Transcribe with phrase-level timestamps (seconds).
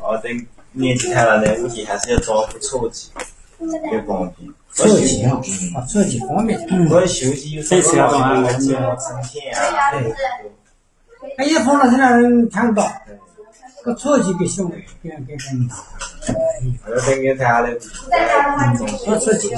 [0.00, 3.10] 哦，等年纪太大的屋地还是要找副车技，
[3.58, 4.52] 比较方便。
[4.72, 5.40] 车技啊，
[5.76, 6.58] 啊，车技方便。
[6.90, 9.92] 我休息有时候老去什么成田啊，
[11.38, 12.90] 哎，一碰到这样人看不到，
[13.84, 15.68] 个车技给小，给给给你。
[16.88, 17.78] 要等给他的，
[19.04, 19.54] 说车技。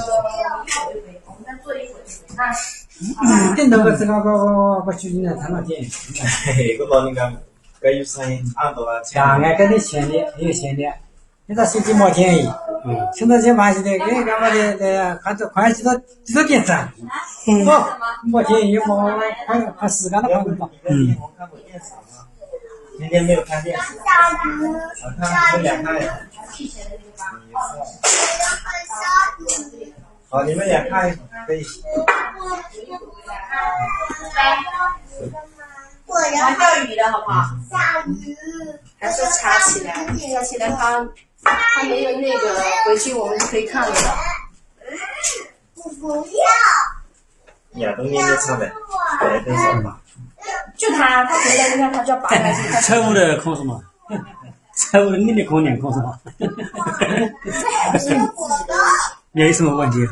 [2.99, 5.83] 嗯，等到个这个个个个去年谈了点。
[6.55, 7.33] 嘿，个老人家，
[7.87, 9.01] 个有生意，俺多了。
[9.15, 10.83] 呀，俺跟你钱的，有钱的，
[11.47, 12.11] 你那手机没
[13.83, 14.59] 的，跟干嘛的？
[14.81, 15.95] 呃，看这快几多
[16.25, 16.93] 几多点赞。
[17.47, 17.65] 嗯。
[18.25, 18.43] 没
[19.89, 20.69] 时间都快不到。
[20.89, 21.17] 嗯。
[22.99, 23.95] 今天没有看电视。
[23.95, 25.95] 我看看。
[30.29, 31.15] 好，你们也看一
[31.47, 31.65] 可以。
[36.07, 37.45] 玩钓鱼的好不好？
[37.71, 38.37] 下鱼。
[38.99, 41.07] 还是插起来，插起来它
[41.45, 43.95] 它没有那个，回去我们就可以看了。
[45.75, 47.87] 我不要。
[47.87, 48.65] 呀，都连着唱的，
[49.21, 50.01] 来分手吧。
[50.79, 52.63] 就他，他回来你看他就要拔下去。
[52.81, 53.83] 财务的空什么？
[54.75, 56.19] 财务的你的空连空是吗？
[59.33, 60.09] 有什么问题？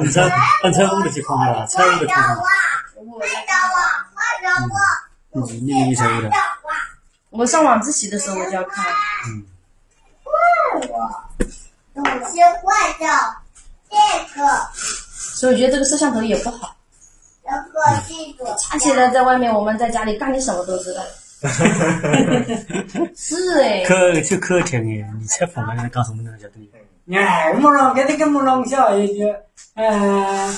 [0.00, 0.22] 你这
[0.62, 2.42] 按财务的去空好了，财务的看好。
[5.32, 6.30] 嗯，你你财务的。
[7.30, 8.84] 我上晚自习的时候我就要看。
[9.28, 9.46] 嗯。
[11.94, 13.08] 我先换掉
[13.88, 13.96] 这
[14.34, 14.68] 个。
[14.72, 16.76] 所以我觉得这个摄像头也不好。
[17.44, 18.54] 这个这个。
[18.56, 21.02] 插起来在外面，我们在家里干点什么都知道。
[23.16, 23.84] 是哎。
[23.84, 26.70] 可就可听哎，你吃饭了，告诉我们那个叫对。
[27.16, 29.24] 哎，木龙，给你个木龙小一句，
[29.74, 30.56] 嗯，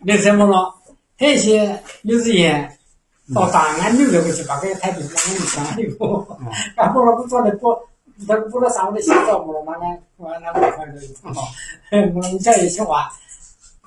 [0.00, 0.74] 那什么了？
[1.16, 2.78] 这些幼稚园
[3.34, 6.24] 到档案扭了过去，把这个台币往里装一个，
[6.76, 7.76] 然后了不做的不，
[8.26, 11.48] 这个不了上午的洗澡木龙嘛呢，完了我看着就好，
[12.12, 13.10] 木龙小一句话，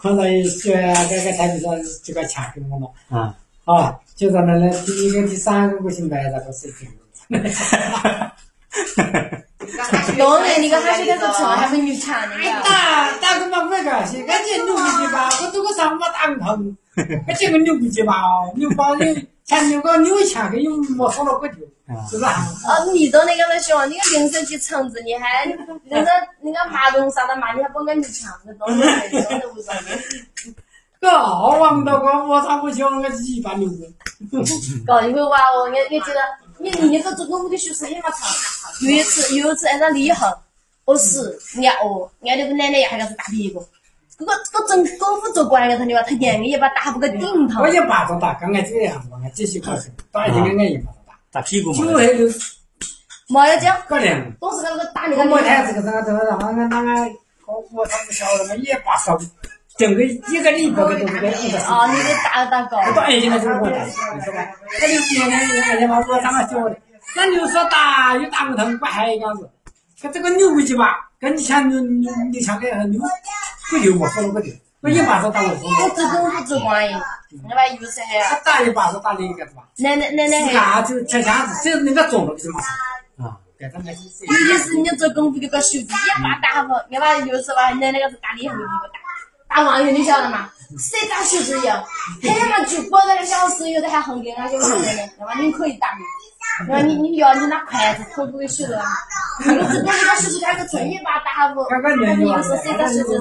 [0.02, 0.73] 看到一些
[1.09, 1.72] 这个台币上
[2.03, 6.90] 这个钱给我了，啊，啊，就在那那第一个、第三个不行买那个水平。
[9.59, 12.36] 当然，你个还是在这吃，还没有钱呢。
[12.64, 16.78] 打打个嘛不个，现在这牛不鸡巴，我做个啥嘛打不疼。
[17.38, 21.56] 这个牛不鸡巴哦，牛包你前牛个牛钱给你没少了不久，
[22.09, 22.30] 是吧？
[22.30, 26.09] 啊，你都那个了说，你个零食去橙子，你还那个
[26.41, 28.81] 那个马龙啥的嘛，你还不跟你抢，那东西
[29.12, 29.62] 真的不。
[31.02, 33.70] 个好玩的个，我咋不想个鸡巴牛？
[34.88, 36.22] 搞一会娃哦，我我记得。
[36.59, 38.30] 你你个做功夫的学生也嘛长，
[38.81, 40.31] 有一次有一次挨着李恒，
[40.86, 43.66] 我死压哦，压的个奶奶也还个是大屁股，
[44.18, 47.62] 这个这个真功夫做惯了他的话，他眼也把打不个顶头。
[47.62, 51.86] 我也巴掌打，刚刚这个样子，我继续考试，打一天刚刚一巴掌打，打屁股嘛。
[51.86, 52.28] 就还有，
[53.28, 54.38] 没有讲，可怜。
[54.40, 55.22] 都是那个打那个。
[55.22, 57.12] 我没看这个这个这个，然后俺那个
[57.46, 59.18] 我我他不晓得嘛，也把手。
[59.79, 61.57] 整个一个礼拜个都是个一个。
[61.59, 62.78] 啊，你给打打高。
[62.84, 63.78] 不打一斤的就是我打，
[64.13, 64.45] 你说吧？
[64.81, 66.78] 那就天天一块钱嘛，我长个脚的，
[67.16, 69.50] 那牛说打又打不疼，不还一样子？
[70.01, 73.01] 可这个牛不鸡巴，跟你抢牛牛牛抢的牛，
[73.72, 74.51] 不就我说了不就？
[74.81, 75.66] 我一把手打我手。
[75.66, 77.01] 我只功夫只管用，
[77.50, 78.07] 那把有时候。
[78.29, 79.63] 他打一把手打的一个是吧？
[79.78, 80.57] 奶奶奶奶还。
[80.57, 82.67] 啊，就吃枪子，只有那个中了就嘛事。
[83.23, 84.25] 啊，对，他没事。
[84.25, 89.00] 尤其是你做功夫这个手指一把打不，你把有时候吧，奶奶个是打厉害的一个打。
[89.49, 90.49] 打网游你晓得吗？
[90.77, 91.73] 谁打手指有？
[92.31, 95.33] 他妈就过那个小时，有的还横给俺就横的呢，对吧？
[95.39, 95.87] 你可以打，
[96.67, 96.79] 对吧？
[96.85, 98.79] 你你要你拿筷子偷不会手的，
[99.45, 101.65] 那个只那个手指他个正一把打不？
[102.17, 103.19] 你又说谁打手指？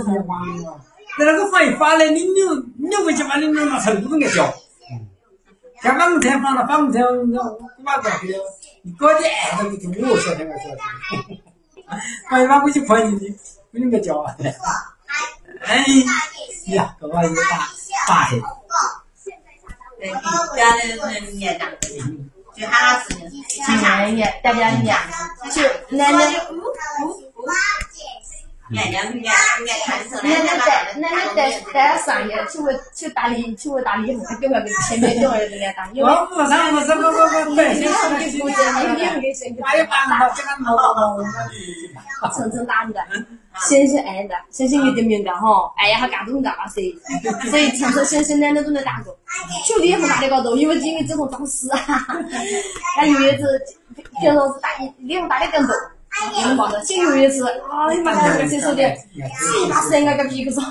[1.18, 4.54] 那那个放一发来，你扭扭不起把你扭那成不能叫。
[5.82, 8.34] 像俺们采访了，访问采访，我我妈过去，
[8.98, 10.78] 过年那个就我晓得我晓得，
[12.28, 13.34] 放一发我就快进去，
[13.72, 14.22] 不能个叫。
[15.62, 15.84] 哎
[16.66, 17.68] 呀，这个有大
[18.06, 18.42] 大黑。
[19.98, 20.10] 对，
[20.56, 20.82] 家里
[21.14, 21.64] 人念的，
[22.54, 24.96] 就喊他是念念，大家念，
[25.52, 25.62] 就
[25.96, 26.18] 奶奶。
[28.70, 35.88] 奶奶奶奶带奶奶带带上爷去我去打理去我打理后，给我给前面叫人家打。
[35.94, 38.62] 我不上不是不不不，对，你上给负责，
[38.94, 39.48] 你你给谁？
[39.58, 40.28] 哪有办法？
[40.36, 43.00] 这个老老老，层层打的，
[43.60, 45.72] 显显爱的，显显有点敏感哈。
[45.78, 46.82] 哎呀，他干不动干嘛噻？
[47.50, 49.16] 所以听说显显奶奶都能打过，
[49.66, 51.78] 就脸红打的高多，因为因为这种装死啊。
[52.96, 53.64] 他有一次
[54.20, 54.68] 平常是打
[54.98, 55.74] 脸红打的更多。
[56.86, 58.82] 就有一次，哎呀妈呀，谁说的？
[58.82, 60.64] 谁把谁那个屁股上？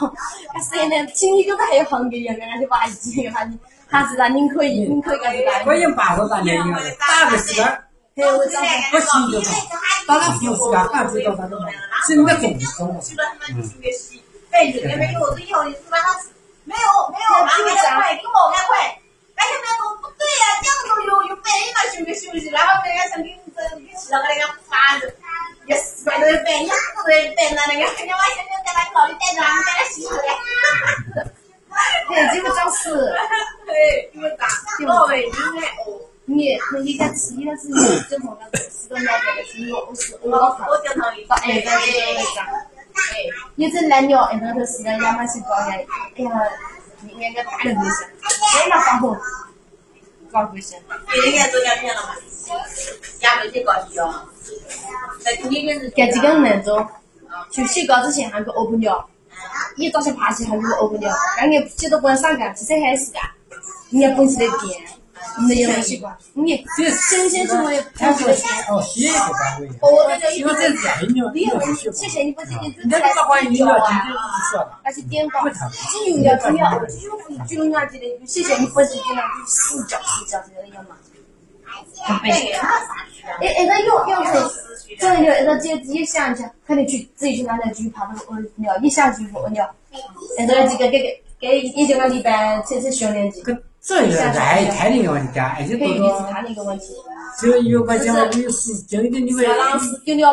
[0.54, 1.06] 他谁呢？
[1.14, 2.92] 轻一个他还要横给人，俺就把一
[3.30, 3.48] 他，
[3.90, 5.52] 他是让您可以，您可以干这个。
[5.66, 6.58] 我用把手打脸，
[7.00, 9.46] 打个还有我长得不行就好。
[10.08, 11.68] 当然，平时啊，俺知道他的嘛，
[12.08, 13.00] 是你的种种。
[13.02, 15.98] 去了他们去个西，北京那边有这以后，是吧？
[16.66, 16.82] 没有
[17.14, 18.74] 没有，俺们赶快，给我赶快。
[19.38, 25.10] 而且那个不对呀，这样都有有白嘛休息休息，然后人家想给你这给其他个那个发的，
[25.66, 30.12] 也习惯都是白，你不对白那那个，人家我现在在那搞的带着俺们在那洗的。
[32.08, 32.90] 对，基本上是。
[33.66, 34.48] 对，基本上。
[34.88, 36.02] 哦，对，应该哦。
[36.30, 37.74] 你那一个吃一个是你
[38.10, 40.38] 正常的四个两个的是我是我我
[40.68, 42.42] 我经常到哎个那个，
[42.94, 43.00] 哎，
[43.56, 45.78] 你这蓝鸟哎那头是个亚马逊高的，哎
[46.18, 46.30] 呀，
[47.08, 49.18] 应该大的东西，哎那放红，
[50.38, 50.80] 高贵些。
[51.12, 52.10] 别人家做两天了嘛，
[53.22, 54.30] 亚马逊高级哦。
[55.20, 55.90] 在你个是。
[55.90, 56.88] 干几个人做，
[57.52, 59.10] 就洗稿之前还个屙不了，
[59.76, 63.24] 一早上爬起还个屙不了，刚刚洗都不能上干，其实还是干，
[63.90, 64.80] 人家本事得变。
[65.48, 66.66] 没有那习惯，你
[67.10, 68.28] 新鲜就会他说
[68.70, 70.70] 哦，洗一个单位，哦，那个一般是
[71.08, 71.32] 你有
[71.94, 73.10] 谢谢你不仅仅只是来
[73.44, 80.98] 洗脚啊，那是点高，只用了只要只用只用了这个，谢谢你不是点了就死脚死脚这个要嘛，
[82.24, 82.32] 对，
[83.42, 84.32] 哎哎，那用用是，
[85.00, 89.70] 这个那个姐自己想一下，肯定去自己去拿那锯耙子屙尿，一下就屙尿，
[90.38, 93.32] 哎，这个这个给给给一整个礼拜才才训练
[93.88, 96.30] 这也是太太那个问题啊，而且多多，
[97.40, 99.46] 这个有块钱嘛，有时经理你们，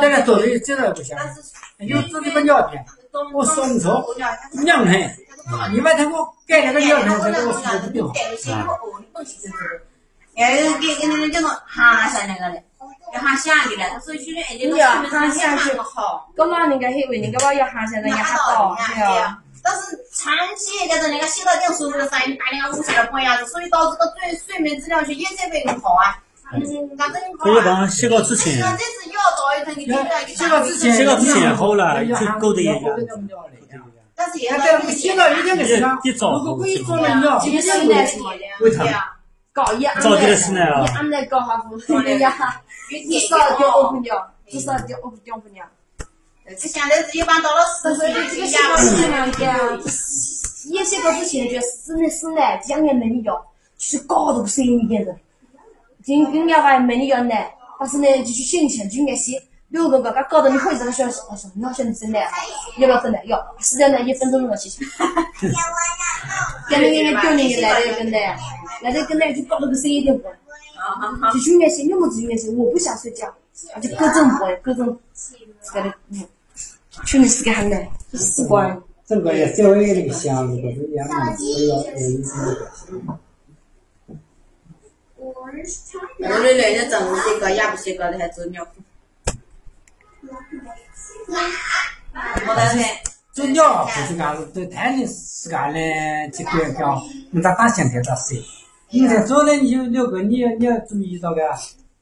[0.03, 1.17] 那个做的真的不行，
[1.79, 2.85] 有自己的尿片，
[3.33, 4.05] 我说你说，
[4.65, 5.17] 尿盆，
[5.73, 8.13] 一般他给我盖那个尿盆，这个我说不定好。
[10.35, 12.61] 哎，给给那个叫做哈下那个嘞，
[13.15, 16.29] 要哈下的了，所以现在哎，这个哈下就好。
[16.37, 19.39] 干嘛那个还为那个嘛要哈下，人家还到，对啊。
[20.25, 26.17] 长期在这那个洗到点舒服的时候，你打那个无线的管呀子，所以导致个睡睡眠质量就也在被好啊。
[26.55, 26.63] 嗯，
[26.97, 28.55] 那等可以帮洗稿之前。
[28.55, 29.85] 这次又要倒一层，你
[30.35, 32.81] 洗稿之前，洗稿之前好了，就够的也要。
[34.15, 38.09] 但是现在洗了一点个时间，如果可以做了尿，今天来
[38.61, 39.11] 为啥？
[39.53, 40.13] 搞一俺们
[40.55, 41.77] 来，俺们来搞下不？
[41.99, 42.31] 人家
[42.89, 45.65] 至少就二不尿，至少就二两不尿。
[46.47, 49.33] 这现在是一般到了四岁，这个洗稿之前呢，
[50.67, 53.47] 也洗稿之前就死的死难，讲也没你要，
[53.79, 55.17] 去搞都不适应一点的。
[56.05, 57.35] 今跟聊话没你要呢，
[57.81, 62.23] 但是呢，就去洗一下就爱洗，六个个，他搞得你会这个小时，我说你好像真难，
[62.77, 63.27] 要不要分难？
[63.27, 64.85] 要，实在难一分钟就要洗洗。
[66.69, 68.39] 跟那个丢那个来的更难，
[68.83, 70.29] 来的更难就搞得不适应一点不？
[71.33, 73.35] 就就爱洗，你么子就爱洗，我不想睡觉，
[73.81, 74.99] 就各种不，各种
[75.65, 76.27] 这个嗯。
[77.05, 78.81] 确实是个很难，习惯。
[79.05, 83.19] 整个也稍微那个香，如果是两样子，要有一些那个。
[85.17, 88.65] 我的那个正洗个也不洗个的还做尿
[92.47, 92.85] 我但是
[93.33, 95.81] 做尿不是干子，对太的是干的，
[96.33, 97.03] 这个叫
[97.33, 98.41] 你咋打现在咋洗？
[98.91, 101.43] 你在做的你就六个，你你要注意到个。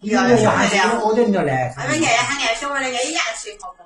[0.02, 1.72] 要要要还得我得尿来。
[1.76, 3.82] 俺们家俺家小娃那个也洗好个。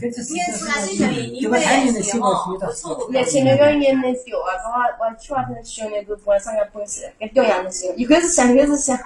[0.00, 2.72] 这个太年的洗过水的，
[3.10, 4.54] 年轻那个年龄小啊，
[4.98, 8.96] 我我去外头学那个不上个本事，跟屌样的洗，一个是香，一个是香，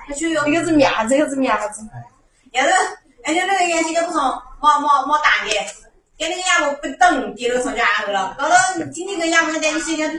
[0.46, 1.82] 一个是面子，一个是面子。
[2.52, 2.68] 也是
[3.24, 4.20] 人家那个眼睛也不从
[4.60, 5.50] 毛毛毛大的，
[6.18, 8.54] 跟那个牙不不等，滴了从家后了，搞到
[8.92, 10.14] 今天跟牙不带你洗的，就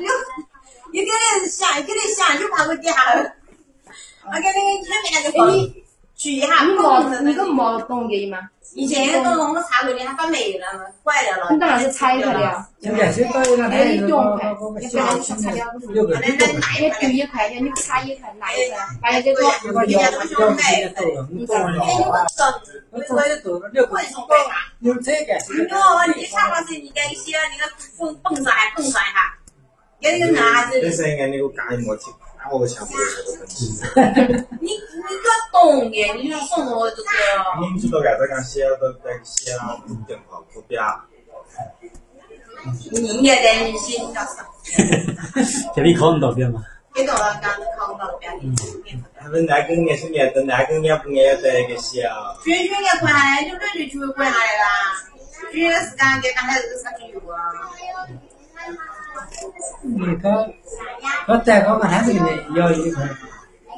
[0.92, 3.20] 一个人想，一个人香，就怕我滴下后。
[4.26, 5.32] 我跟那个前面那个
[6.20, 6.22] 放。
[6.22, 8.38] 取一下，你毛，你个毛懂给吗？
[8.76, 11.48] 以前都弄个插头的，它发霉了嘛，坏掉了。
[11.50, 12.66] 你当然是拆开的。
[12.82, 14.50] 现在现在那还有两块，
[14.80, 15.88] 你不然你去拆掉不是？
[15.88, 19.42] 那那那也丢一块钱，你不插一块，拿一块，还有这个。
[19.42, 20.92] 人家同学买，
[21.32, 22.46] 你看，哎，你我整，
[23.16, 24.56] 我也做，我也从北嘛。
[24.82, 25.34] 有这个。
[25.34, 29.34] 哟，你插上去，你赶紧洗了，那个缝缝上还缝上一下，
[30.00, 30.82] 有那个啥子？
[30.82, 31.96] 这是应该那个干么
[32.40, 32.50] 子？
[32.52, 33.56] 我强不了这个问题。
[34.60, 37.10] 你你要懂的，你要送我这个。
[37.74, 41.04] 你知道该咋个写都该写啊，不定好不表。
[42.92, 44.46] 你也得写你叫啥？
[45.76, 46.64] 这里考不到边吗？
[46.94, 48.32] 给到了，刚考不到表。
[49.18, 52.36] 他们那个年是年，等那个年不年得个写啊。
[52.44, 54.36] 卷卷年快，就卷卷就回来啦。
[55.52, 57.38] 军训时间给刚才这个啥就有啊。
[59.84, 60.54] 那个，
[61.30, 63.04] 我再搞个他这个呢，要一块，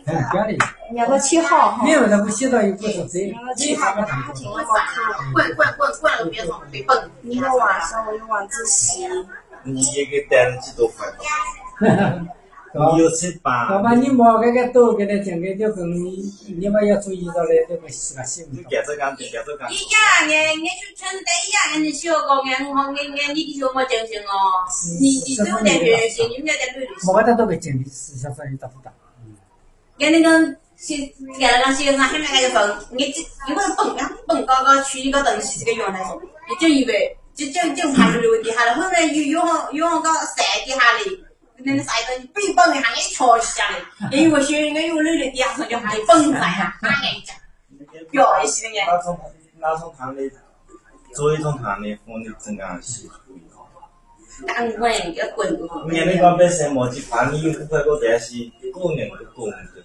[0.06, 0.58] 很表的。
[0.96, 1.84] 要个七号哈。
[1.84, 4.68] 没有，他不写到一个是贼，七号个他听我说，
[5.34, 6.98] 滚滚滚滚，别走别蹦。
[7.22, 9.06] 你晚上我有晚自习。
[9.64, 11.06] 你也给带了几多块？
[12.74, 16.24] 对有七八老，板，你摸这个多给他讲个，就是你
[16.58, 19.76] 你们要注意到的这个洗个洗你改这讲，改这讲一。
[19.76, 24.64] 样的，俺就全是一样的小个，俺我俺俺你的小我精神哦，
[25.02, 26.88] 你你对我在学习，你们在努力。
[27.04, 28.94] 摸个都个经历是小生意大不大？
[30.00, 30.98] 俺那个先，
[31.42, 33.06] 俺那个先生还没开始分，俺这
[33.50, 39.42] 因为本俺本高高区一个东西这个原来说，你就以为就就就怕流底下了，后来有有
[39.74, 41.31] 有个晒底下的。
[41.64, 46.92] 那个晒到你背蹦一下，俺瞧一下的，因为学俺有努力底下上就喊你蹦来呀，俺
[47.26, 47.36] 讲，
[48.10, 49.20] 表一些的那种
[49.60, 50.22] 那种糖的，
[51.14, 52.32] 做一种糖的，放的
[55.14, 55.54] 要滚。
[55.90, 58.34] 你那个本身没几块，你有块个但是
[58.74, 59.26] 个人的
[59.76, 59.84] 的。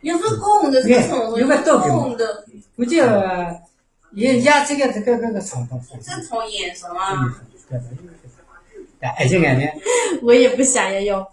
[0.00, 2.96] 有时候公的是从有个豆给公的，估计
[4.12, 7.32] 也也这个这个这个传统，正从颜色嘛。
[10.22, 11.26] 我也不想要用，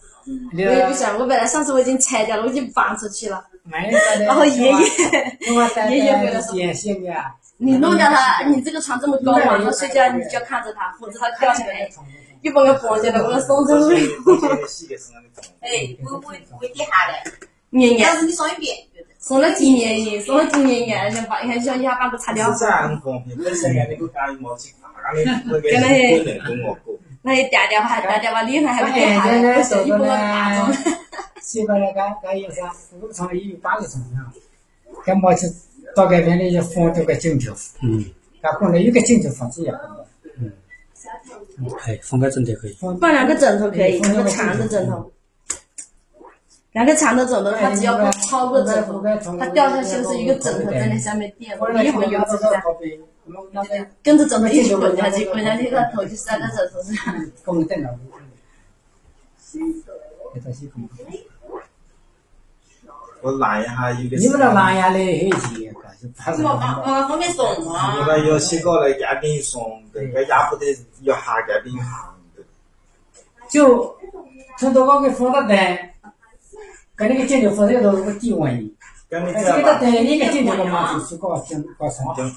[0.54, 1.20] 我也不想。
[1.20, 3.46] 我本来上次我已经拆掉了，我已经搬出去了。
[3.64, 4.72] 没的，然后爷。
[4.72, 4.72] 爷，
[5.90, 7.14] 爷爷为了 带点心的，
[7.58, 11.88] 你弄掉它，你这个床这么高，晚上睡觉你就要看着它，否则它掉下来，
[12.42, 13.96] 又把我绑起来，把我送出去。
[15.60, 17.32] 哎，我我我底下的，
[17.70, 18.10] 年年。
[18.26, 18.76] 你送一遍，
[19.20, 22.52] 送了几年年，送了几年年，想把你看想一下把它擦掉。
[22.54, 23.88] 是这样很方便，本身俺
[27.22, 28.02] 那个家没几块，俺那个是个人跟我过。
[28.02, 30.76] 那你嗲嗲吧，嗲嗲吧，厉害还不哎，嗲现在嗲，手一拨打中。
[31.42, 32.72] 西边那个个有啥？
[32.94, 34.32] 五个床有八个床啊，
[35.06, 35.48] 干嘛去
[35.96, 38.06] 到这边的就放这个镜头，嗯，
[38.42, 39.80] 干放了有个镜头房子也好。
[41.86, 42.74] 哎，放个枕头可以。
[42.80, 45.12] 放两个枕头可以，两个长的枕头，
[46.74, 49.04] 两个长的枕头，它只要不超过枕头，
[49.38, 52.46] 它掉下去是一个枕头在那下面垫，一会儿有自己
[53.32, 56.96] 的，跟着枕头一起滚下去，滚下去，它头就塞在枕头上。
[57.46, 58.00] 公凳了，
[60.34, 60.70] 这东西
[63.22, 64.16] 我拦一下有个。
[64.16, 68.06] 你们那蓝牙的黑些，就怕是我帮我方便送那啊。
[68.06, 70.66] 个有些个来压给你送的，个压不得
[71.02, 72.44] 要下家给你行的。
[73.50, 73.94] 就
[74.58, 75.78] 从头往给放到单，
[76.96, 78.74] 跟那个镜头放在头个低温的，
[79.10, 82.32] 跟你但是个这样吧，单那个镜头我嘛就是搞镜搞床，啊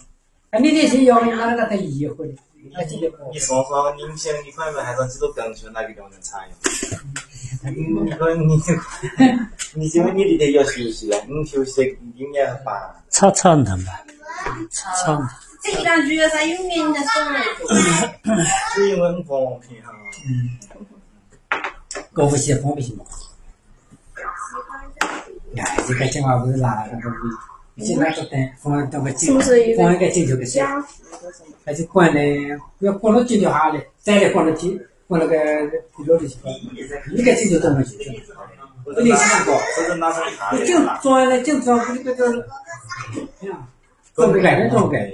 [0.61, 2.35] 你这些要拿那个带移回来，
[2.75, 6.55] 那镜头不你送上你想你快门还是几多灯球那个就能插用。
[7.75, 8.61] 你说你
[9.75, 14.05] 你就你里头要休息了，你休息的你也把插插能吧？
[14.71, 15.19] 插
[15.63, 18.45] 这一两句啥有名的送的，
[18.75, 19.91] 是因为很方便哈。
[22.13, 23.05] 搞不些方不行吗？
[25.57, 27.17] 哎，这个电话不是拿那个微，
[27.83, 29.39] 现在都等放那个镜，
[29.77, 30.67] 放一个镜头的线，
[31.65, 32.21] 还是关的，
[32.81, 35.35] 要关到镜头下来，再来关到体，关那个
[35.97, 36.37] 地牢里去，
[37.13, 38.23] 一个镜头都没去。
[38.85, 40.67] 不是那个，不是那种茶就。
[41.03, 42.49] 装在就装这个这个，
[44.15, 45.13] 装个改的装改的，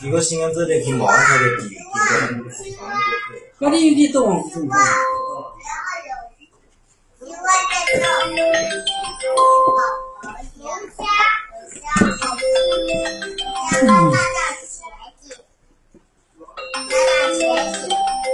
[0.00, 1.76] 如果新人这里去忙他的底，
[3.58, 4.66] 那你有的都往中
[10.22, 10.32] 间。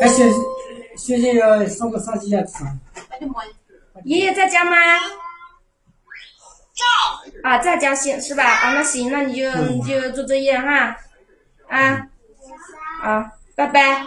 [0.00, 0.30] 哎，学
[0.96, 2.64] 学习要上个上几下课？
[4.04, 4.76] 爷爷在家吗？
[7.42, 8.42] 啊，在家行是吧？
[8.44, 10.96] 啊，那行，那你就你就做作业哈，
[11.68, 12.08] 啊，
[13.02, 14.06] 啊，拜拜，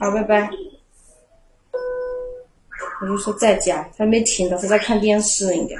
[0.00, 0.50] 好，拜拜。
[3.00, 5.74] 我就说在家，他没听到，他在看电视应该。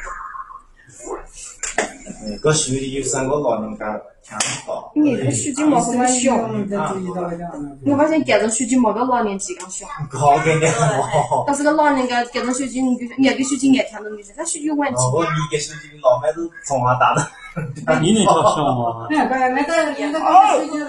[2.23, 4.37] 嗯，个手里有三个老人家听
[4.67, 4.93] 好。
[4.95, 11.45] 你个手机毛这么小，嗯我发现改成手机毛个老年机刚小，搞给你好。
[11.47, 14.97] 但是个老人家改成手机，你就是眼给手机眼听的女生，他手机有问题。
[14.97, 17.27] 哦，我你给手机老妹子从哪打的？
[18.00, 19.09] 你那条小吗？
[19.11, 20.85] 那个那个那个手机那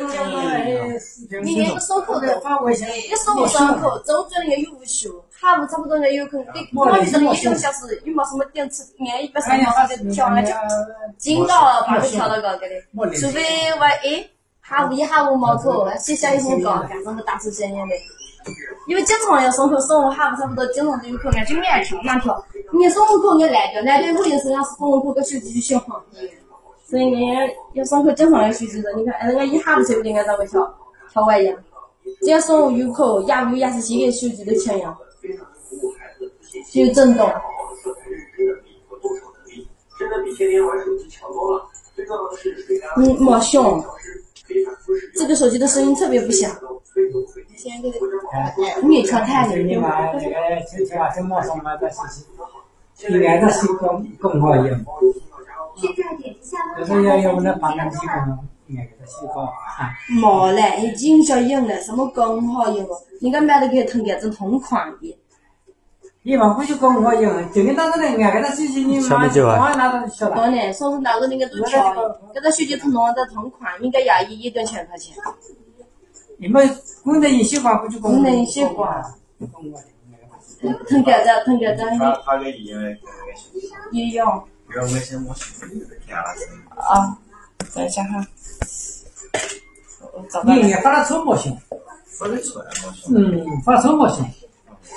[1.31, 5.09] 个，你连个上课的，发微信，一上午上课，中午应该有午休，
[5.41, 10.53] 下午差不多应该有空，给我们这里一个小时，又没什么电池，按一百三十就跳了就，
[11.17, 14.23] 紧到把就跳到高个的，除非我哎
[14.63, 17.95] 下午一下午没课，写下一封稿，赶上个大事件样的。
[18.87, 21.17] 因为经常要上课，上午下午差不多，经常就有。
[21.17, 22.45] 课，俺就慢跳慢跳。
[22.71, 26.03] 你上午课俺来掉，来掉我也是让上午课个手机就小好。
[26.85, 28.93] 所以俺要上课经常要休息的。
[28.93, 30.71] 你看，俺那个一下午才不应该咋个跳
[31.11, 31.57] 跳外样。
[32.21, 32.91] 只要上午有。
[32.93, 34.95] 课，下午也是先给手机的钱呀，
[36.71, 37.31] 就有震动。
[42.97, 43.83] 嗯，没响，
[45.15, 46.51] 这个手机的声音特别不响，
[48.83, 50.19] 你瞧太了，你嘛那个
[50.65, 51.97] 就就啊，这么说嘛，这是
[52.97, 54.85] 是，应该这是更更好用。
[55.75, 59.93] 就是要用那帮人机工，应该给他洗好啊。
[60.09, 63.03] 没嘞，已经小用了，什么更好用了？
[63.21, 65.17] 应该买的给腾给这同款的。
[66.23, 70.35] 你嘛不就更好用，就跟当时那俺给他洗洗，你妈光拿到晓得。
[70.35, 71.93] 当然，说是拿个那个都调，
[72.31, 75.15] 给他洗洗同弄的同款，应该要一一吨钱块钱。
[76.37, 76.67] 你们
[77.03, 79.03] 功能一洗光不就功能一洗光？
[80.87, 81.83] 腾给这，腾给这。
[81.97, 82.97] 他他给医院
[83.91, 84.23] 也有。
[84.69, 85.67] 原微信我是
[86.05, 86.23] 填了。
[86.75, 87.17] 啊，
[87.73, 88.23] 等一下哈。
[90.45, 91.57] 你应该发到抽模型。
[92.05, 93.15] 发得出来模型。
[93.17, 94.23] 嗯，发抽模型。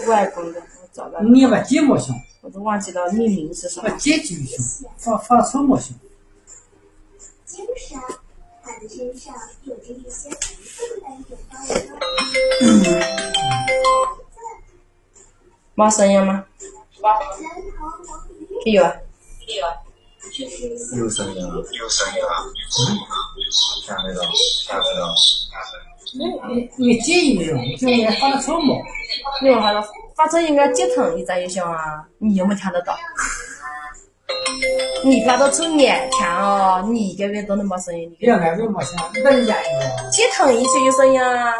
[0.06, 0.60] 外公的，
[0.94, 1.20] 我找到。
[1.20, 2.14] 你要把节模型。
[2.40, 3.88] 我都忘记了命名是什么。
[3.96, 5.98] 节就行，发发抽模型。
[7.44, 8.00] 金沙，
[8.62, 9.34] 他的身上
[9.64, 10.28] 有着一些
[16.24, 16.44] 吗？
[18.66, 18.94] 有啊。
[20.96, 22.28] 有声音了，有声音了，
[23.84, 24.20] 下那个，
[24.64, 25.00] 下那个，
[26.16, 28.80] 你你接一用，就应该发到抽模。
[29.42, 29.82] 用好了，
[30.16, 32.04] 发出应该接通，你咋也想啊？
[32.18, 32.96] 你有没有听得到？
[35.04, 38.08] 你发到抽眼看哦，你一个月都能没声音。
[38.20, 39.56] 你两个月没声，那人家
[40.10, 41.54] 接通一些有声音啊。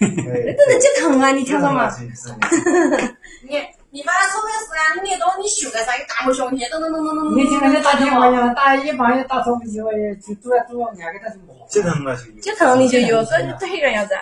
[0.00, 1.90] 那都能接通啊，你听到吗？
[3.48, 3.56] 你
[3.94, 5.92] 你把它抽的是啊，你到你修个啥？
[6.08, 7.36] 大木箱去，咚咚咚咚咚。
[7.36, 11.52] 你听人家打电话呀，打一般也打错不去，就堵来堵，俺给他就没。
[11.68, 12.32] 接通了就。
[12.40, 14.14] 接通你就有，这这个样子。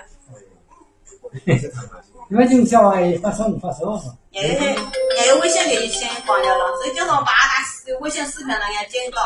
[2.30, 4.08] 因为就叫哎，发送发送是。
[4.30, 7.62] 也有也有微信给你先关掉了，所以叫上八大
[8.00, 9.22] 微信视频让人家见到，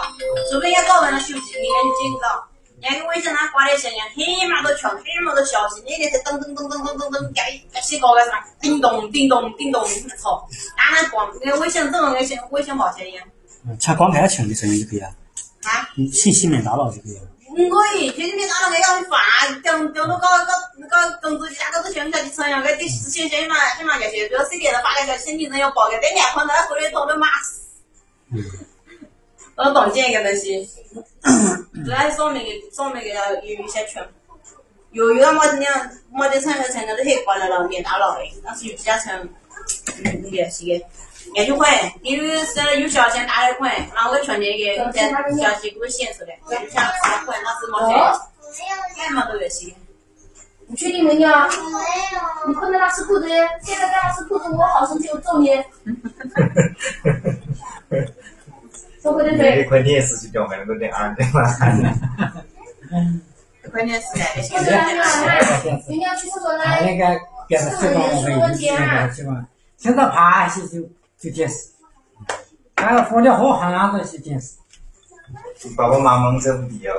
[0.53, 2.47] 除非人家搞完了手机，你让你见到。
[2.85, 7.33] 人家微信上挂的声音，黑马多群，黑马多消息，那个是噔噔噔噔噔噔噔，
[7.73, 8.45] 该洗搞个啥？
[8.61, 9.83] 叮咚叮咚叮咚，
[10.19, 10.47] 操！
[10.77, 13.19] 打那光，那微信这种微信微信没声音。
[13.67, 15.09] 嗯，插光盘听的声音就可以了。
[15.63, 15.89] 啊？
[16.13, 17.23] 信息面打扰就可以了。
[17.57, 20.53] 嗯，可以，信息面打扰，我要发，等等到搞搞
[20.91, 27.27] 搞工资加工资宣传的成样，个第事先先嘛先嘛这些，主要是给人发个消息，你人要报个，等两块那回来懂的嘛。
[28.31, 28.45] 嗯。
[29.57, 30.69] 我懂这个东西，
[31.85, 34.03] 主要是上面的上面的要有一些群，
[34.91, 39.29] 有有么子样么子成个成个都可以关了了，免打扰的，但是有几家成，
[40.05, 40.85] 嗯，也是的，
[41.35, 41.69] 研究会，
[42.03, 46.37] 你有是有小钱打来款，然后我群里给在小钱给我显出来，
[46.69, 47.97] 像打款那是没事，
[48.97, 49.73] 干嘛都也行。
[50.67, 51.29] 你确定没有？
[52.47, 53.29] 你不能拉吃裤子，
[53.63, 55.51] 现在拉吃裤子，我好生气，我揍你。
[59.13, 61.43] 那块电视就掉完了，点二对吧？
[63.71, 66.81] 块电视来的，现在人家去厕所来。
[66.83, 70.81] 那个电视习惯我们以前那个习惯，现在爬起就
[71.19, 71.71] 就电视，
[72.77, 74.57] 还要放点好汉子些电视。
[75.77, 76.95] 爸爸妈妈在屋地啊，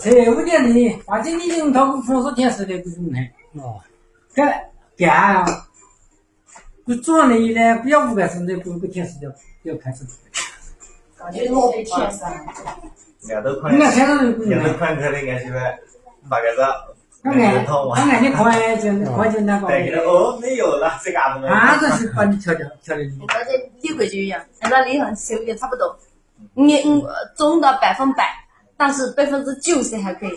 [0.00, 3.32] 在屋地里，反正你用套放上电视的不用来。
[3.54, 3.80] 哦，
[4.34, 4.60] 干
[4.96, 5.44] 干，
[6.84, 9.32] 不做那一呢，不要五个钟头，不个电视就
[9.64, 10.04] 就开始。
[11.32, 12.30] 就是我被骗上。
[13.22, 13.92] 两头宽，两
[14.64, 15.78] 头宽开的，俺是呗，
[16.28, 16.62] 八个子。
[17.24, 19.66] 俺俺俺俺你宽就那个。
[20.02, 21.48] 哦，没有了，这嘎子没。
[21.48, 23.02] 俺这是把你调调调的。
[23.02, 23.10] 跟
[23.46, 25.98] 这立规矩一样，按照理论修的差不多。
[26.54, 27.04] 你嗯
[27.36, 28.28] 中到百分百，
[28.76, 30.30] 但是百分之九十还可以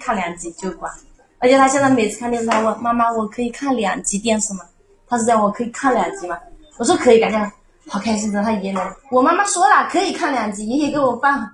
[0.00, 0.92] 看两集就关。
[1.38, 4.60] 而且他现在每次看电视，他问妈妈：“我可以看两集电视吗？”
[5.08, 6.36] 他是这样，我可以看两集吗？
[6.78, 7.52] 我说可以，感觉。
[7.88, 11.48] 好开心的，他爷爷来，我妈妈说了可以看两集，爷爷给我放。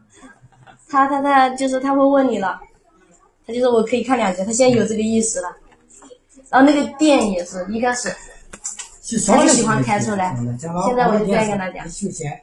[0.88, 2.58] 他他他就是他会问你了，
[3.46, 5.48] 他就说我可以看两集，他现在有这个意识了。
[6.48, 8.12] 然后那个店也是一开始，
[9.26, 11.84] 他就喜欢开出来，现在我就这样跟他讲，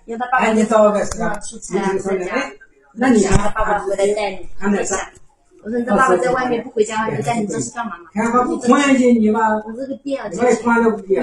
[0.06, 1.38] 因为他爸爸你找个是吧？
[1.40, 2.52] 出差在家，
[2.94, 4.48] 那你他爸爸回来带你？
[5.68, 8.10] 我说你这爸爸在外面不回家，你在你这是干嘛嘛？
[8.14, 9.42] 看我不宽进你吧。
[9.66, 10.38] 我这个店啊，你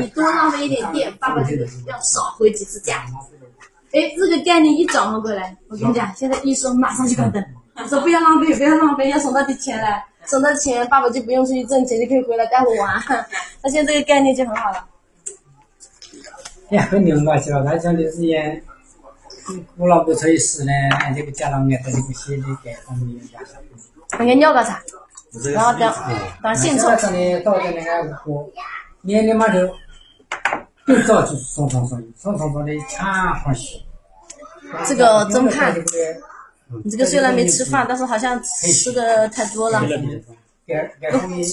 [0.09, 3.07] 多浪费一点电，爸爸就要少回几次家。
[3.93, 7.43] 哎，这个概念一转换过来，我跟你讲，现在一说马上就关灯。
[7.77, 13.01] 我说不要浪费，不要浪费，要省到点钱来，省到钱，爸爸就不用出去挣钱，就可以回来带我玩。
[13.63, 14.87] 他现在这个概念就很好了。
[16.69, 17.65] 哎，很牛嘛，是吧？
[17.65, 18.63] 他讲的是也，
[19.79, 20.71] 古老不出事呢，
[21.17, 23.63] 这个家长面的这个写的给他们家长。
[24.19, 24.83] 那个尿个啥？
[25.53, 25.93] 然后等
[26.43, 26.97] 等现场。
[26.97, 28.49] 这里到的那个我，
[29.03, 29.59] 年年码头，
[30.87, 33.05] 就早就是双床床，双床床的全
[33.43, 33.85] 欢喜。
[34.87, 35.75] 这个真胖。
[36.83, 39.83] 你这个虽然没吃饭，但是好像吃的太多了。
[40.67, 41.45] 该该后面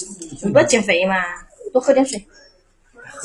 [0.54, 1.16] 不要减肥嘛，
[1.74, 2.26] 多喝点水。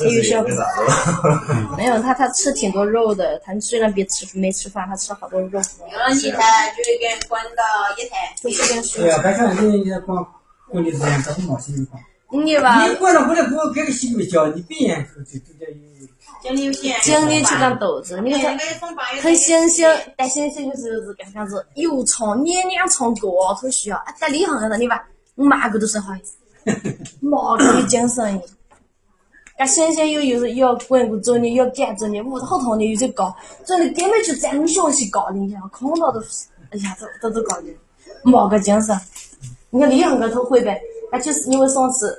[1.77, 3.39] 没有他，他吃挺多肉的。
[3.39, 5.47] 他虽然别吃没吃饭，他吃了好多肉。
[5.49, 7.63] 有了你才就给关到
[7.97, 9.07] 一台，对水。
[9.07, 10.25] 呀，白看你你光
[10.69, 12.01] 过年之前这么闹心的慌。
[12.29, 15.65] 你吧，你过了回来不给个媳妇教，你闭眼出去就叫
[16.43, 23.29] 精力有限，精力去当豆子，你看他那个送饭很星星，但星星就是是干啥子，又长年年长个
[23.61, 26.35] 头需要，啊，但厉害了，你吧，我妈个都是好意思，
[27.21, 28.41] 马个有精神。
[29.57, 36.19] 啊，星星又又是要滚过走你，要赶着你，屋子好痛的，又就高，真的根本就真想去搞的，你看看到都，
[36.69, 37.67] 哎呀，都都都搞的，
[38.23, 38.95] 没个精神。
[39.71, 40.79] 你看厉害个都会呗，
[41.11, 42.17] 啊，就是因为上次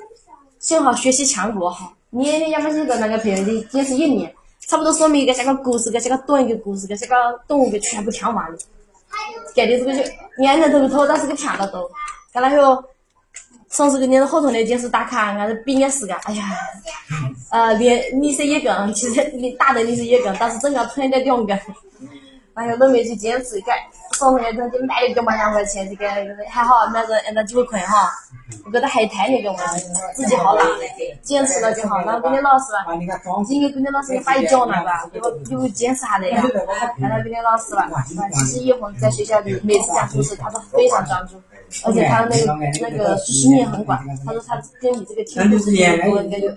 [0.59, 4.35] 幸好学习强国哈，年年要么是个那个培的，也是一年，
[4.66, 8.59] 差不多说明一个像个故事个，像个短一个故事个，像个动物个全部听完了。
[9.55, 10.03] 干的这个就
[10.38, 11.88] 年年头个头，但是个看得到，
[12.33, 12.83] 干了以后，
[13.70, 16.44] 上次跟人家好痛的，就是打卡，俺是毕业时个，哎呀，
[17.50, 21.59] 呃，连你是一根，其实你打的你是一根，但是整个团的两根，
[22.54, 23.76] 哎呀，都没去坚持干。
[24.14, 26.09] 上次个就买了个嘛两块钱，这个
[26.48, 28.11] 还好，那个那几块哈，
[28.64, 29.59] 我觉得还贪那个嘛，
[30.12, 30.64] 自己好了，
[31.22, 32.00] 坚持了就好。
[32.00, 32.64] 然后跟你老师
[33.46, 36.42] 今天跟你老师把一讲了吧，又又坚持下来呀。
[36.98, 37.88] 然后跟你老师吧，
[38.33, 41.40] 其实以后在学校里每次讲故事，他都非常专注，
[41.85, 43.98] 而且他那个那个识面很广。
[44.24, 46.57] 他说他跟你这个听故事有有有有那个。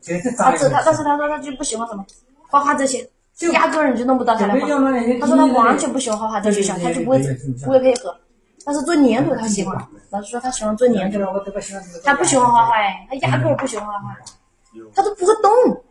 [0.00, 2.04] 就是他这他但是他说他就不喜欢什么
[2.50, 3.08] 画画这些，
[3.52, 4.68] 压根儿你就弄不到他来画。
[5.20, 7.22] 他说他完全不喜欢画画在学校，他就不会
[7.64, 8.16] 不会配合。
[8.64, 9.76] 但是做粘土他喜欢，
[10.10, 11.18] 老师说他喜欢做粘土，
[12.02, 14.16] 他不喜欢画画哎，他压根儿不喜欢画画，
[14.92, 15.82] 他都不会动。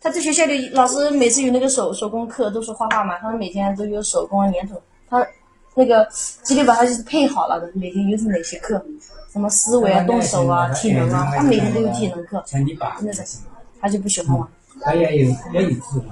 [0.00, 5.26] 他在学校里，老师每次有那个手手工课都是画画嘛，他们每天都有手工啊粘土，他
[5.74, 6.08] 那个
[6.42, 8.82] 基本把他就是配好了的，每天有是哪些课，
[9.32, 12.74] 什么思维啊、动手啊、体能啊，他每天都有体能课，真的，
[13.80, 14.48] 他就不喜欢玩。
[14.80, 16.04] 他也有也有智慧，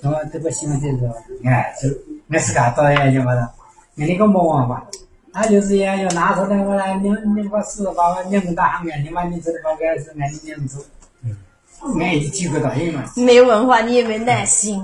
[0.00, 1.08] 那么这个喜欢就是说，
[1.44, 1.88] 哎，就
[2.30, 3.52] 俺自家导演就完了，
[3.96, 4.86] 俺那个忙吧，
[5.32, 13.04] 他就是也要拿出来我来，你你把事把我领导喊俺，你把你这个把俺是俺的领导，俺一体会到一嘛。
[13.16, 14.82] 没文化，你也没耐心。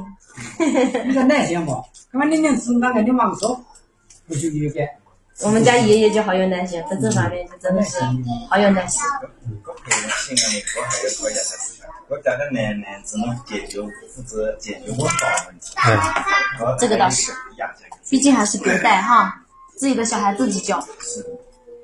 [1.06, 1.72] 你个耐心不？
[2.12, 3.60] 他妈你能吃那个你忙说，
[4.30, 4.88] 不就有点。
[5.42, 7.98] 我们家爷爷就好有耐心，在这方面就真的是
[8.48, 9.02] 好有耐心。
[9.66, 13.80] 我个人性格呢，我还有讨厌的事情，我家的奶奶只能解决
[14.14, 15.74] 负责解决我房问题。
[16.60, 17.32] 嗯，这个倒是，
[18.08, 19.42] 毕竟还是隔代哈，
[19.76, 20.86] 自己的小孩自己教，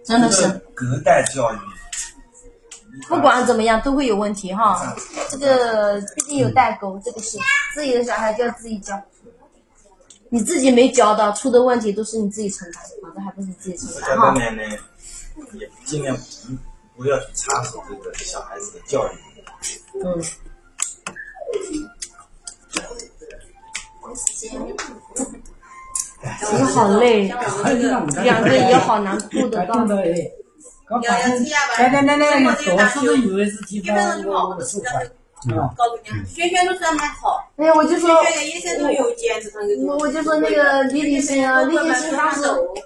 [0.05, 1.59] 真的是隔代教育。
[3.09, 4.95] 不管怎么样都会有问题哈，
[5.31, 7.39] 这个毕竟有代沟，这个是
[7.75, 9.03] 自己的小孩就要自己教。
[10.31, 14.31] 你自己没教的，出的问题都是你自己承担，反正还不是你自己承担哈。
[14.33, 14.65] 奶奶
[15.53, 16.23] 也尽量不
[17.03, 19.11] 不要去插手这个小孩子的教育。
[20.03, 20.23] 嗯。
[26.43, 27.29] 我好累，
[28.23, 29.87] 两个也好难过的到。
[30.89, 31.45] 刚发现，
[31.79, 33.93] 奶奶奶奶，多数都以为是提高
[34.25, 34.57] 我
[35.55, 36.25] 手快。
[36.27, 38.15] 轩轩都算还好，哎呀，我就说，
[39.87, 42.43] 我我就说那个李立新啊，李立新当时，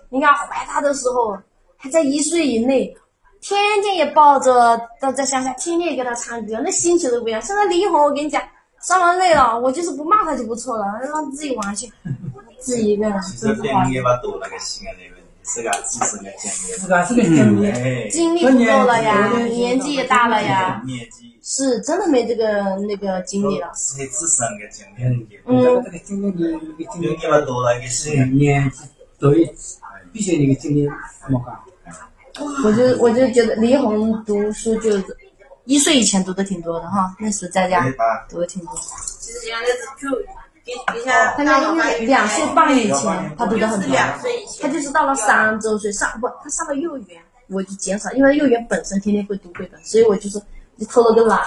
[0.09, 1.37] 你看怀他的时候
[1.77, 2.95] 还在一岁以内，
[3.41, 7.41] 天天也抱着到在乡下，天天也给他唱歌，那心情都不一样。
[7.43, 8.43] 现在李一红，我跟你讲，
[8.83, 11.91] 上完累了，我就是不骂他就不错了，让他自己玩去，
[12.61, 13.81] 自己一个人真是好。
[15.43, 23.73] 自个自身的经历，自个是个经历，经历不够了呀，年纪也大了呀，年纪是真的没这个那个精力了。
[23.75, 26.27] 是自身的经历，嗯，这个经历
[26.79, 28.83] 你经历了多了，是年纪
[29.19, 29.33] 多，
[30.13, 30.89] 必须那个经历
[31.29, 31.55] 莫干。
[32.65, 35.03] 我就我就觉得李红读书就
[35.65, 37.85] 一岁以前读的挺多的哈，那时在家
[38.29, 38.75] 读的挺多。
[39.19, 40.40] 其实现在是就。
[41.37, 43.97] 他那因为两岁半以前，他读的很多，
[44.61, 50.39] 他就是到了三周岁上不，他上了幼儿园，我就减少，因为幼儿园本身天天会读绘本，所以我就是
[50.79, 51.41] 就偷了个懒，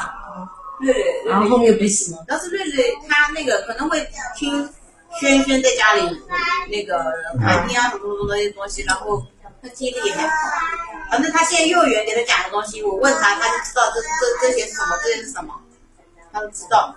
[0.82, 0.94] 对，
[1.28, 2.18] 然后后面又不行。
[2.28, 4.06] 但是瑞瑞他那个可能会
[4.36, 4.70] 听
[5.20, 6.02] 轩轩在家里
[6.70, 9.24] 那个看听啊什么什么那些东西，然后
[9.62, 10.50] 他听力也还好，
[11.12, 15.54] 反正他现在幼儿园给他讲的东西，我问他他就知道这这这些是什么，这些是什么，
[16.34, 16.96] 他都知道。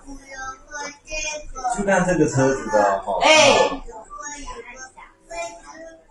[1.77, 3.19] 就看这个车子的哈。
[3.21, 3.81] 哎，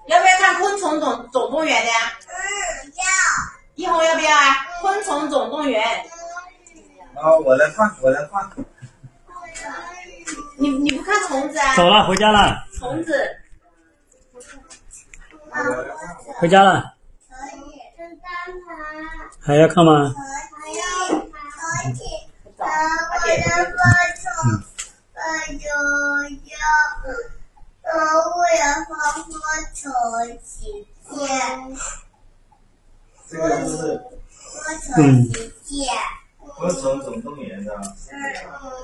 [0.06, 1.94] 要不要看《昆虫总总动员》的呀？
[2.28, 3.02] 嗯，要。
[3.74, 4.54] 一红要不要啊？
[4.80, 5.82] 《昆虫总动员》。
[7.20, 8.50] 啊，我来放，我来放。
[10.58, 11.76] 你你不看虫子啊？
[11.76, 12.64] 走了，回家了。
[12.78, 13.36] 虫子。
[16.38, 16.94] 回家了。
[19.40, 20.14] 还要看吗？
[20.60, 20.82] 还要
[21.84, 22.04] 而且
[27.82, 29.40] 把我要把我的发发
[29.72, 29.80] 从
[30.44, 30.50] 洗
[31.08, 31.16] 剪，
[33.28, 33.74] 这个是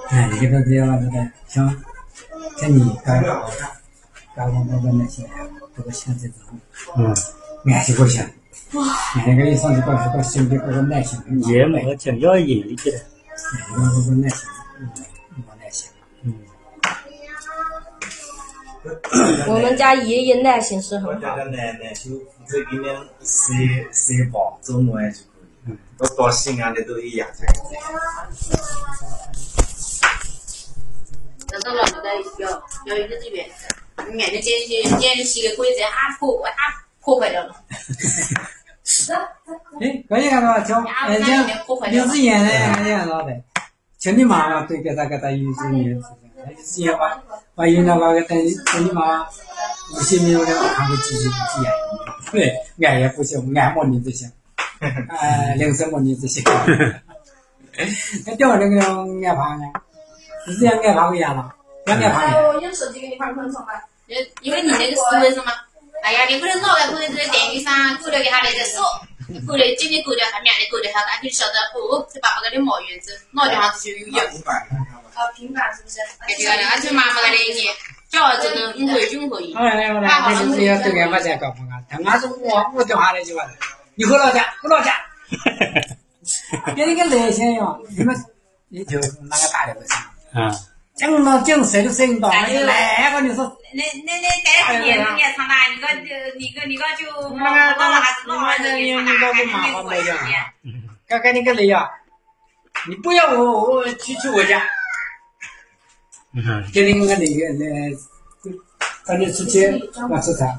[0.09, 1.15] 哎，你给他这样这个
[1.49, 1.53] 像
[2.59, 3.29] 像你刚刚
[4.35, 5.29] 刚刚刚那些，
[5.77, 6.53] 这个现在之后，
[6.97, 7.15] 嗯，
[7.67, 8.25] 俺就不行。
[9.27, 13.05] 俺个一上去到到身边那个耐心，也没讲要严一点。
[14.21, 14.91] 耐心，嗯，
[15.37, 15.91] 没耐心。
[16.23, 16.35] 嗯，
[19.49, 21.11] 我们家爷爷耐心是很好。
[21.11, 22.87] 我家的奶奶就负责给你
[23.25, 23.53] 洗
[23.93, 25.77] 洗包、做馍就可以。
[25.99, 27.29] 我到西安的都一样。
[31.51, 32.51] 那到了那个要
[32.87, 33.49] 要一个这边，
[33.97, 36.51] 俺个鬼子，啊破啊
[37.01, 37.55] 破坏掉了。
[39.81, 41.47] 哎，可以看到，叫哎像
[41.91, 43.33] 刘志言呢，俺也看到的，
[43.99, 46.09] 像你妈妈对给他给他有这面子，
[46.47, 47.23] 刘志言把
[47.55, 48.37] 把原来把个等
[48.73, 49.23] 等你妈
[49.95, 51.73] 五十年了，看过几十几眼，
[52.33, 52.53] 对，
[52.87, 54.29] 俺也不行，俺没你这些，
[55.09, 56.43] 哎，铃声没你这些，
[58.27, 59.63] 那掉那个俺怕呢，
[60.49, 61.55] 你这样俺怕不一样了，
[61.87, 62.49] 俺俺怕呢。
[62.49, 63.85] 我用手机给你拍昆虫吧。
[64.09, 65.45] 因因为你那个思维是什
[66.03, 66.07] 么？
[66.07, 68.83] 哎呀，你不能老在可能在电视上过了给他那个手，
[69.47, 74.21] 勾了今天勾掉他，明天勾掉他，他就晓得哦，这爸爸给你冒原子，脑袋上就有有。
[75.15, 76.01] 啊，平板是不是？
[76.19, 77.69] 哎，这个呢，俺就妈妈给你，
[78.11, 79.55] 叫这个五回九回。
[79.55, 81.79] 好嘞，好嘞，那就是要对俺妈在搞不啊。
[81.89, 83.55] 他妈是我我掉下来就完了，
[83.95, 84.95] 你回老家，回老家，
[86.75, 88.17] 跟那个雷先样，你们
[88.69, 89.97] 你就那个大的不行，
[90.33, 90.51] 啊，
[90.95, 93.59] 讲到讲谁都谁不到，那个你说。
[93.75, 100.53] 那那那带上年你也唱啦，你个就你个你个就那个老孩子那老孩子那你唱那个不麻烦没讲啊，
[101.09, 101.89] 刚刚那个雷啊，
[102.87, 104.63] 你不要我我去去我家，
[106.35, 107.97] 嗯，跟那个那个那，
[109.07, 109.67] 反正出去
[110.11, 110.55] 我吃菜，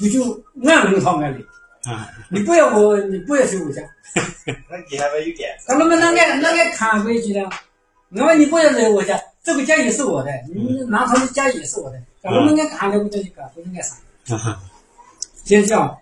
[0.00, 0.22] 你就
[0.64, 3.82] 俺不用讨俺的，啊，你不要我你不要去我家。
[4.70, 5.56] 那 你还没有点？
[5.66, 7.42] 咱们那个那个看规矩的，
[8.10, 13.96] 我说你不要来我家，这个家也是我的，你拿出来家也是我的，咱们那个看的不就个不应该啥？
[14.36, 14.60] 啊，
[15.44, 16.00] 先叫，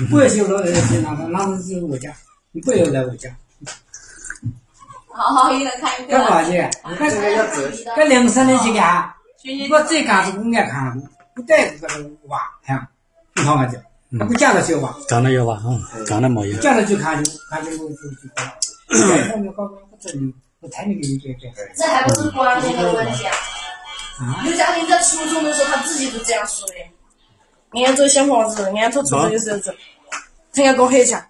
[0.00, 2.12] 你不要去我的去拿拿出是我家，
[2.50, 3.30] 你不要来我家，
[5.06, 6.20] 好好，一人看一干。
[6.28, 6.50] 嘛去？
[6.88, 7.62] 你看这个要走，
[7.94, 9.14] 跟两三年去干，
[9.70, 11.00] 我这干是不爱看，
[11.36, 12.88] 不带这个娃，看，
[13.36, 15.62] 你看看去，那不嫁了就娃，长得有吧？
[15.62, 16.58] 啊，长得没有。
[16.58, 17.88] 嫁了就看就看就就
[20.00, 20.10] 就
[20.60, 23.32] 这还不是观念的问题啊！
[24.20, 26.74] 啊，刘嘉玲在初中的时候，她自己都这样说的。
[27.72, 29.74] 人家做小伙子，人家做初中的时候子，
[30.52, 31.24] 他要跟我黑讲，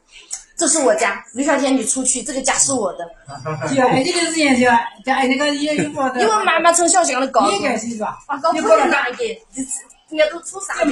[0.56, 3.08] 这是我家，刘小天你出去，这个家是我的。
[3.72, 4.66] 就哎，这个是研究，
[5.04, 6.20] 就哎那个也有我的。
[6.20, 8.18] 因为妈妈从小讲的高中，你应该是吧？
[8.26, 9.68] 啊，高中的那一点，就是
[10.08, 10.84] 人家都初三，了，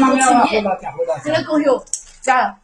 [0.45, 1.85] 毕业，回到家，回到人家跟我说，
[2.23, 2.57] 家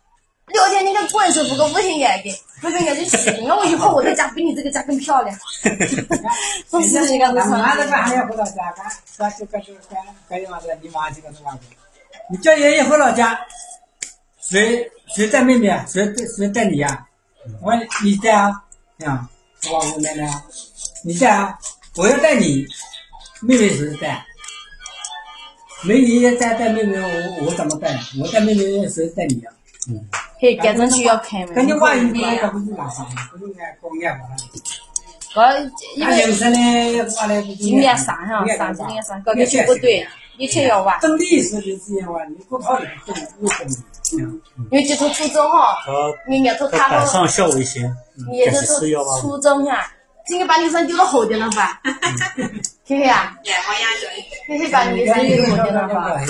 [0.46, 5.34] 刘天你个滚是不够五千元的，不跟人家去，那我以后我的家比你这个家更漂亮。
[6.70, 10.78] 不是这个他妈的，子还要回到家，干干就干就干干什么的？
[10.82, 11.58] 你妈这个是嘛？
[12.30, 13.40] 你叫爷爷回老家，
[14.40, 15.84] 谁谁带妹妹啊？
[15.88, 17.06] 谁带谁带你呀？
[17.62, 18.62] 我说你带啊，
[19.06, 19.28] 啊，
[19.70, 20.44] 我我奶奶啊，
[21.04, 21.58] 你带啊，
[21.96, 22.66] 我要带你，
[23.40, 24.24] 妹妹谁带？
[25.84, 27.98] 没爷爷带带妹妹，我我怎么带？
[28.20, 29.52] 我带妹妹谁带你啊？
[30.38, 31.54] 嘿，改正需要开门。
[31.54, 33.06] 跟你话一说，他不是马上，
[37.58, 40.06] 今年上哈，上今年上，高跟鞋不对，
[40.38, 44.40] 以前要玩，等历史就是这样玩，你不考虑不懂，不懂。
[44.70, 45.92] 因为接触初中哈，他
[46.30, 47.90] 人家都他们，他赶上校危险，
[48.32, 49.90] 也就这是初中哈，
[50.26, 51.80] 今天把女生丢到后头了吧？
[52.86, 53.34] 嘿 嘿啊。
[54.46, 56.20] 嘿嘿把女生丢到后头了吧？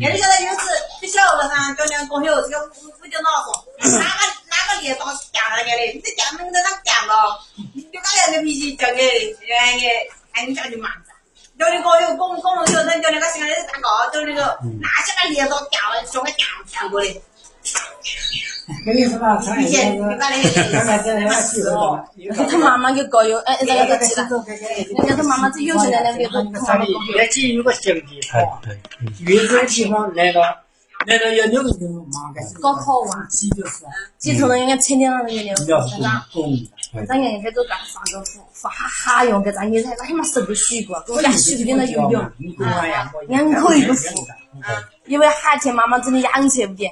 [0.00, 0.66] 俺就晓得就是
[1.00, 5.92] 去小学上叫人讲哟， 这个五五就闹钟，哪个哪个脸当干了个嘞？
[5.94, 7.40] 你这干能在那干了，
[7.74, 9.88] 你就讲人家脾气讲的，人家
[10.32, 11.12] 俺讲就骂着。
[11.58, 17.22] 叫你讲哟，公公龙小生叫那个现在大高，叫那个哪些个脸都干了，叫个讲讲过嘞。
[18.84, 19.76] 跟你说吧，上一次
[20.72, 22.04] 刚才在那去了，
[22.50, 24.28] 他妈妈就搞有，哎，人家都去了，
[24.88, 28.76] 人家他妈妈最幼稚的那边都那里也既有个兄弟哎好，对，
[29.20, 30.40] 越这个地方来到
[31.06, 33.84] 来到要六个地方，妈个高考完，七就是
[34.18, 35.54] 几头人人家天天让人家要
[35.98, 36.26] 那个。
[36.32, 44.00] 公，咱人家都干上个户，发哈哈用给咱现在他妈手都洗过，给我家洗不点的游泳，你跟我一样，两口一个户，
[45.06, 46.90] 因为夏天妈妈真的养起不点，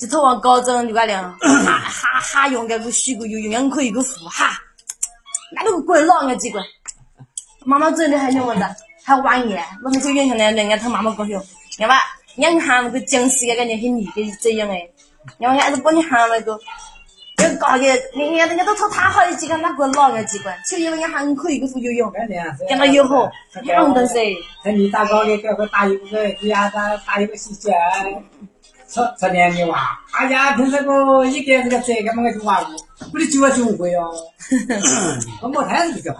[0.00, 4.58] 就头往高中就个亮，哈哈哈用个个虚个游泳，可以个扶哈，
[5.54, 6.64] 那都怪老眼机关。
[7.66, 8.76] 妈妈真的还用么的？
[9.04, 11.38] 还玩眼，我们就原先来人家他妈妈高兴，
[11.78, 11.96] 要吧？
[12.36, 14.88] 人喊那个僵尸个感觉跟你个这样哎，
[15.38, 16.58] 然后还是帮你喊那个。
[17.42, 22.12] 要搞个，人家人家都说他好的机关，那个老个机关，就因为人家很可以个副游泳，
[22.68, 23.30] 跟他游好，
[23.64, 24.20] 样的噻。
[24.62, 27.72] 那你大高个，给个打一个，你呀打打一个细节，
[28.90, 32.60] 说说两你娃，哎呀，平时个一个这个这个么个就娃
[32.98, 34.10] 不，不得九啊九回哦，
[35.42, 36.16] 我没太是这个。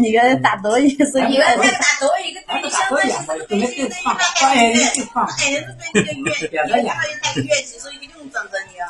[0.00, 8.86] 你个大多也是一个，那大多一个对你相当于是对你的那个爱人，爱人是对你的乐，乐他又带个乐器，所以一个用真正的啊。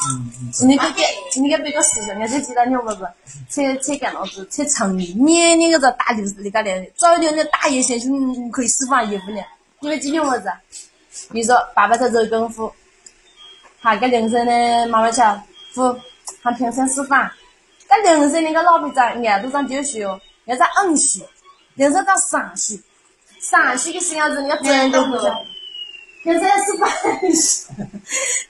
[0.52, 3.08] 今天别今天别个事情，我就记得你不是，
[3.48, 8.10] 才才干老子才成年，年年个在打就是那个的，早点的打一些就
[8.52, 9.40] 可以释放衣服呢。
[9.80, 10.52] 因为今天么子，
[11.30, 12.72] 比如说爸爸在做功夫，
[13.80, 15.42] 他给凌晨的妈妈讲，
[15.74, 15.98] 夫，
[16.42, 17.30] 他平时吃饭。
[17.88, 21.26] 那凌晨那个老婆子眼都上九岁哦，要在二岁，
[21.74, 22.78] 凌晨到三岁，
[23.40, 25.32] 三岁的时间子你要真的不行。
[26.24, 27.76] 现在是八岁，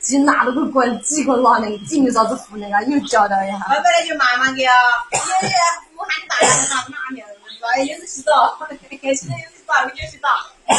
[0.01, 3.57] 就拿了个棍，几个拿那个，几米啥子扶那个，又教到一下。
[3.69, 4.73] 我本来就妈妈的啊，
[5.11, 5.55] 爷爷
[5.97, 7.27] 武汉大人拿哪面，
[7.59, 9.29] 说 也是洗澡，现在又是洗
[9.67, 10.29] 澡，我就洗澡，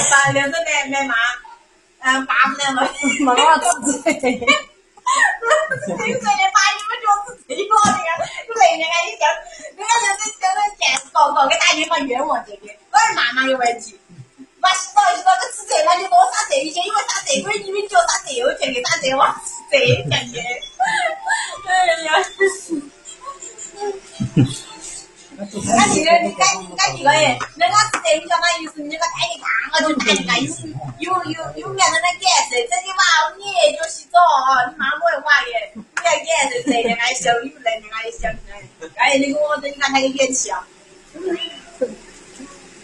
[0.10, 1.14] 把两个奶奶妈，
[2.06, 2.88] 嗯，爸不能了，
[3.22, 3.90] 妈妈自己。
[4.06, 4.14] 六
[5.98, 6.14] 岁的
[6.54, 8.06] 把你们脚趾推过那个，
[8.46, 9.26] 就那面俺一想，
[9.76, 14.00] 人家就是现在见识高高，给打电话冤枉这个，我妈妈有问题。
[14.62, 19.42] 把洗澡洗澡个吃这，那就多撒这一些，因为撒这个你们脚撒这有钱的，撒这往
[19.72, 20.40] 这钱去。
[21.68, 22.14] 哎呀！
[25.38, 25.44] 那
[25.88, 27.38] 你个，你赶赶几个人？
[27.58, 30.40] 人家是这，你相当于是你个带你看，我就带你看，
[31.00, 32.56] 有有有有面子的感受。
[32.56, 33.04] 这你娃，
[33.36, 33.44] 你
[33.76, 36.16] 就洗澡啊，你妈不会玩的，你要感
[36.50, 38.40] 受这样，俺小有能力，俺也想起
[38.96, 39.38] 哎，那个
[39.96, 40.68] 我这你看他个元气啊！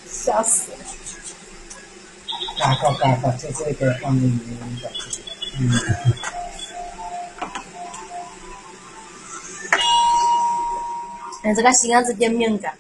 [0.10, 0.71] 笑死！
[2.58, 4.89] 大好大好，这这个方面的，
[5.60, 5.69] 嗯。
[11.43, 12.78] 哎，这个心眼子点敏感。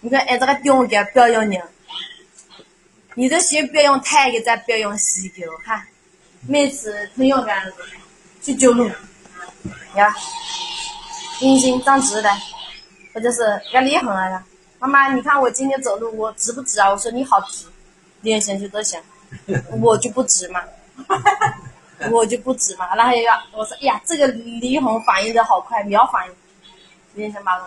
[0.00, 1.60] 你看，哎，这个勇敢表扬你，
[3.14, 5.86] 你这先表扬太个，再表扬西个哈。
[6.48, 7.70] 每次很勇敢
[8.40, 8.94] 去救人，
[9.96, 10.14] 呀，
[11.40, 12.30] 眼睛长直了，
[13.16, 13.40] 或者是
[13.72, 14.44] 要裂痕了。
[14.78, 16.90] 妈妈，你看我今天走路，我直不直啊？
[16.90, 17.64] 我说你好直，
[18.20, 19.00] 连线去都行，
[19.80, 20.62] 我就不直嘛，
[22.12, 22.94] 我就不直嘛。
[22.94, 26.34] 然后要我说，哎呀，这个裂痕反应的好快，秒反应。
[27.14, 27.64] 变成马路，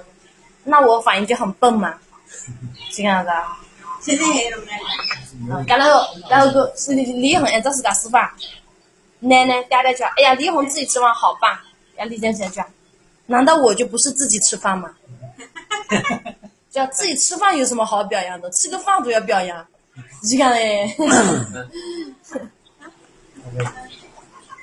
[0.66, 1.98] 那我反应就很笨嘛，
[2.92, 3.58] 这个样子啊。
[4.00, 4.68] 现在还有没
[5.50, 8.30] 嗯，然后然后个是李红，哎，这是个示范。
[9.22, 11.52] 奶奶嗲嗲讲，哎呀，李红自己吃饭好棒。
[11.98, 12.64] 呀，李建贤讲，
[13.26, 14.94] 难道我就不是自己吃饭吗？
[16.70, 18.50] 叫自己吃饭有什么好表扬的？
[18.52, 19.66] 吃个饭都要表扬，
[20.24, 20.96] 你看嘞。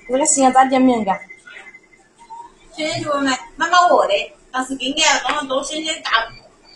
[0.08, 1.12] 那个西安咋见面的？
[2.72, 3.24] 现在就问
[3.56, 4.12] 妈妈我的。
[4.52, 6.10] 但是今年刚刚多些些大，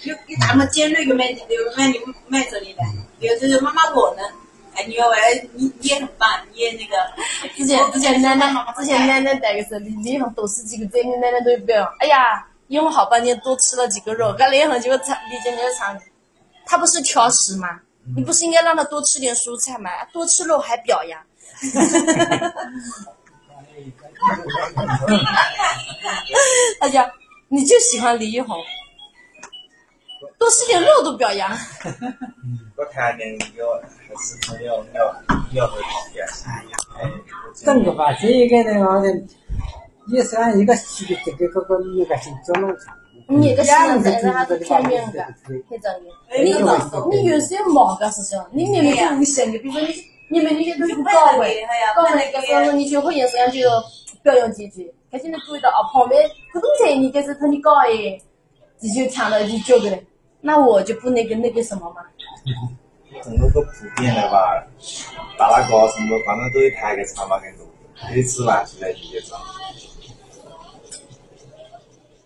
[0.03, 1.39] 有有大么尖锐又买又
[1.77, 2.83] 买又买这里的，
[3.21, 4.23] 又是妈妈我呢，
[4.75, 6.97] 哎，你要为你你也很棒，你也那个。
[7.57, 11.95] 之前之前奶奶之前奶奶带个时候，脸上多十几个嘴，你奶奶都表扬。
[12.01, 16.01] 哎呀，因为好半天多吃了几个肉，俺脸上就唱李姐姐唱，
[16.65, 17.81] 他不是挑食吗？
[18.17, 19.91] 你不是应该让他多吃点蔬菜吗？
[20.13, 21.21] 多吃肉还表扬。
[26.81, 27.11] 他讲。
[27.53, 28.57] 你就喜欢李易宏，
[30.39, 31.51] 多吃点肉都表扬。
[31.51, 31.99] 还是。
[36.47, 36.77] 哎呀，
[37.57, 38.85] 整个吧，这个那个
[40.07, 42.97] 人也算一个习这个这个一个是做农场。
[43.29, 45.23] 你个样子还是片面的，
[45.69, 46.11] 太真的。
[46.43, 46.53] 你
[47.17, 49.89] 你有时候忙个事情，你明明就无限的，比如说你
[50.31, 53.61] 你们那些东西搞位，搞那个时候你就会颜色样就
[54.25, 54.93] 表扬几句。
[55.13, 58.21] 他现在注意到啊，旁边普通菜你给是同你搞哎，
[58.81, 59.99] 你就抢了就九个了，
[60.41, 62.03] 那我就不那个那个什么嘛。
[63.23, 64.67] 整个个普遍的吧，
[65.39, 67.65] 打那高什么，反正都有谈个长嘛，跟多，
[68.09, 69.39] 可以吃饭现在就也长。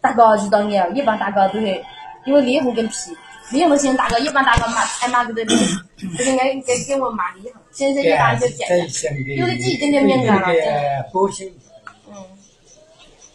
[0.04, 1.82] 大哥遇到你啊，一般大哥都会，
[2.26, 2.94] 因为脸红跟皮，
[3.50, 5.58] 脸红先大哥，一般大哥骂挨骂个的脸，
[5.96, 8.68] 就是该该给我骂脸红，现在一般就见，
[9.38, 10.48] 有的几点点敏感了。
[12.06, 12.14] 嗯。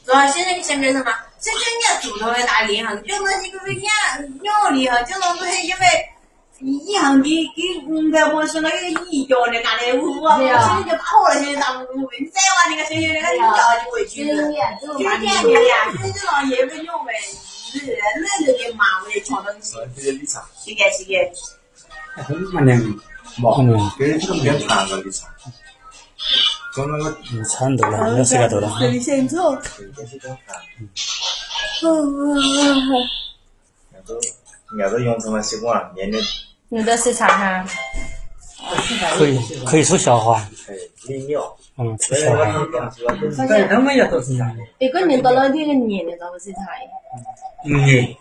[0.05, 1.11] 主要现在你想干什么？
[1.39, 3.91] 现在你要主动来打脸红，就那几个人养
[4.43, 5.81] 养厉害，就那东西因为
[6.59, 8.75] 给给嗯，在我说那个
[9.09, 11.87] 一脚的干的屋啊，我现在就跑了，现在当屋，
[12.19, 14.43] 你再玩那个谁谁那个一脚就回去了。
[14.81, 17.13] 就点的呀，这这种也不用呗，
[17.71, 21.13] 是那个给妈为抢东西，这个立场，是的，是的。
[22.23, 22.83] 很蛮难的。
[23.37, 25.29] 冇，跟这个比较长的立场，
[26.73, 28.67] 从那个你差多了，要是个多了。
[28.69, 29.57] 很先错。
[29.95, 30.57] 这些都看，
[31.83, 32.35] 嗯，
[33.93, 34.19] 俺都
[34.77, 36.21] 俺都养成了习惯，年年
[36.69, 37.65] 你的市场哈，
[39.17, 40.75] 可以可以出消化，哎
[41.07, 41.41] 利尿，
[41.77, 42.59] 嗯，出所以我消化。
[42.59, 44.63] 们讲起来都是对，他们也都是这样的。
[44.77, 46.61] 一个人到了这个年龄，到了市场，
[47.65, 48.15] 嗯，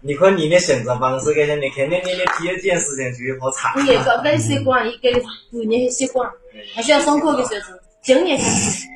[0.00, 3.74] 你看你的选择方式，跟你肯定你的第一件事情就是喝茶。
[3.80, 5.10] 你一个个习惯，一个
[5.50, 6.30] 五年习惯，
[6.76, 8.86] 还需要上课的时候，今年开始，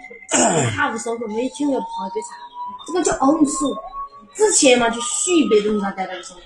[0.76, 2.36] 下午上课每天要泡一杯茶，
[2.86, 3.76] 这个叫昂数。
[4.34, 6.42] 之前嘛就续杯东西带来的上课，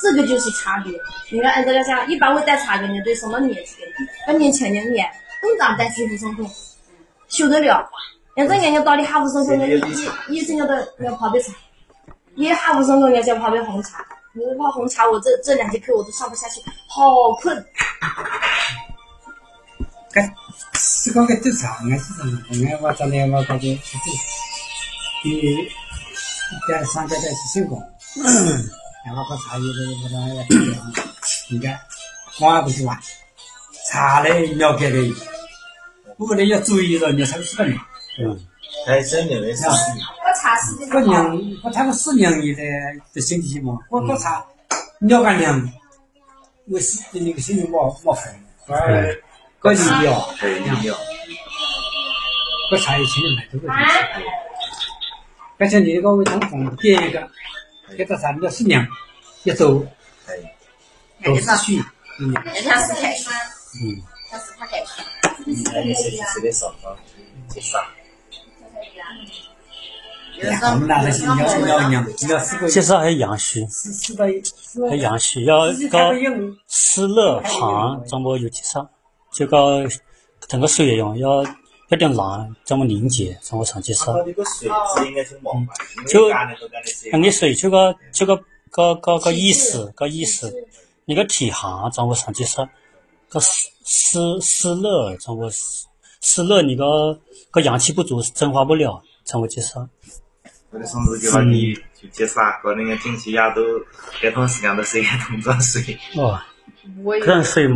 [0.00, 0.92] 这个就是差别。
[1.30, 3.94] 你看，按照个讲，一般会带茶的人对什么年纪的人，
[4.28, 5.02] 要年轻人呢，
[5.40, 6.44] 更常带水壶上课，
[7.28, 7.88] 受得了。
[8.36, 9.80] 像这眼睛到底下午上课，一
[10.28, 11.52] 一一生要到要泡杯茶，
[12.34, 14.04] 你下午上课要想泡杯红茶。
[14.34, 17.64] 我泡红茶，我这这两节课我都上不下去，好困。
[20.12, 20.22] 该
[20.74, 22.38] 是讲搿都长个是什么？
[22.50, 24.10] 俺我将来我感觉是这，
[25.24, 25.66] 你
[26.68, 27.82] 在上家在是辛苦，
[29.06, 30.18] 然后喝茶叶的不能
[31.50, 31.80] 应该，
[32.40, 32.98] 我也不是玩，
[33.88, 34.98] 茶嘞了解的，
[36.18, 37.78] 不过呢要注意了，你才是个人。
[38.18, 38.36] 嗯，
[38.84, 39.70] 还真有人是，我
[40.42, 42.62] 茶是个人，我他们是人也在
[43.14, 44.44] 的身体嘛，我我茶
[44.98, 45.72] 了个人，
[46.68, 48.34] 我是那个心里冒冒烦，
[48.66, 49.16] 而
[49.60, 50.28] 个人要。
[50.40, 50.96] 对利尿，
[52.70, 53.68] 个茶叶请人来都会
[55.58, 57.20] 而且你那个卫生 phòng 点一个，
[57.96, 58.86] 给他三个四娘，
[59.44, 59.86] 一周
[60.26, 60.32] 哎，
[61.24, 61.82] 都是去，
[62.18, 62.32] 嗯，
[62.62, 63.32] 像是开水，
[63.82, 65.04] 嗯，像是他开水。
[65.72, 66.96] 那你是是的少啊，
[67.48, 67.78] 介绍，
[70.72, 72.68] 我们那个是要要养，要四个。
[72.68, 76.12] 其实还阳虚，四四个四个，还阳虚，要搞
[76.66, 78.90] 湿热寒，怎么有介绍？
[79.32, 79.68] 就搞
[80.48, 81.44] 腾个水用，要
[81.88, 84.12] 要点难，怎么凝结，怎么长几少？
[84.14, 86.28] 它这个水质应该是毛白，就
[87.12, 88.36] 那你水就个就个
[88.70, 90.52] 个个个意思个意思，
[91.04, 92.68] 你个体寒怎么长几少？
[93.28, 95.86] 个湿湿湿热怎么湿
[96.20, 97.18] 湿热你个
[97.50, 99.88] 个阳气不足，蒸发不了，怎么几少？
[100.70, 103.62] 我的上次叫你去介绍，和那个近期呀都
[104.20, 106.38] 这段时间都是一个同装水，哦，
[107.04, 107.68] 我可能水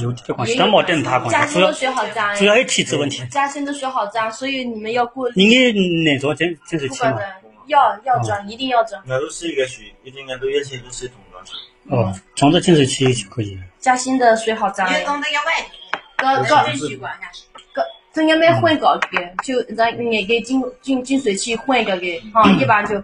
[0.00, 3.22] 有这关系，但没点大关系，主要嘉兴的水好脏主要是体质问题。
[3.30, 5.34] 嘉兴的水好脏，所以你们要过滤。
[5.36, 5.72] 你的
[6.04, 7.10] 哪种净净水器嘛？
[7.10, 7.34] 不管的，
[7.66, 9.02] 要要装，一定要装。
[9.06, 11.54] 那都是一个水，一定都一切都是同装水。
[11.88, 13.62] 哦，装着净水器就可以了。
[13.78, 15.66] 嘉兴的水好脏的，你懂得要外，
[16.16, 16.48] 个个。
[17.72, 23.02] 个，中间没混搞嘅，就让那个净净净水器混个的，哈，一般就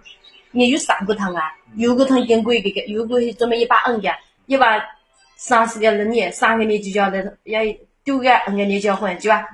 [0.51, 1.43] 你有三个桶啊，
[1.77, 4.11] 有个桶更贵嘅，有个是专门一把摁的，
[4.47, 4.79] 一把
[5.37, 7.61] 三十个人呢，三个你就叫的要
[8.03, 9.47] 丢个摁个你就要换，对吧？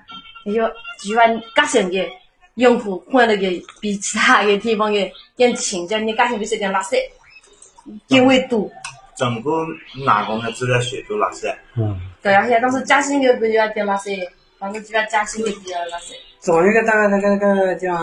[0.44, 0.62] 你就
[0.98, 2.08] 就把加省的
[2.54, 3.48] 用户换了个
[3.80, 6.96] 比其他的地方的更轻，叫你加省就是更垃圾，
[8.08, 8.70] 更会多。
[9.16, 9.50] 整个
[10.04, 11.54] 哪工的资料水都垃圾？
[11.76, 14.18] 嗯，对啊，现在当时嘉兴的不就要点垃圾，
[14.58, 16.14] 反正就要嘉兴的比较垃圾。
[16.40, 17.94] 总一个大概那个那个叫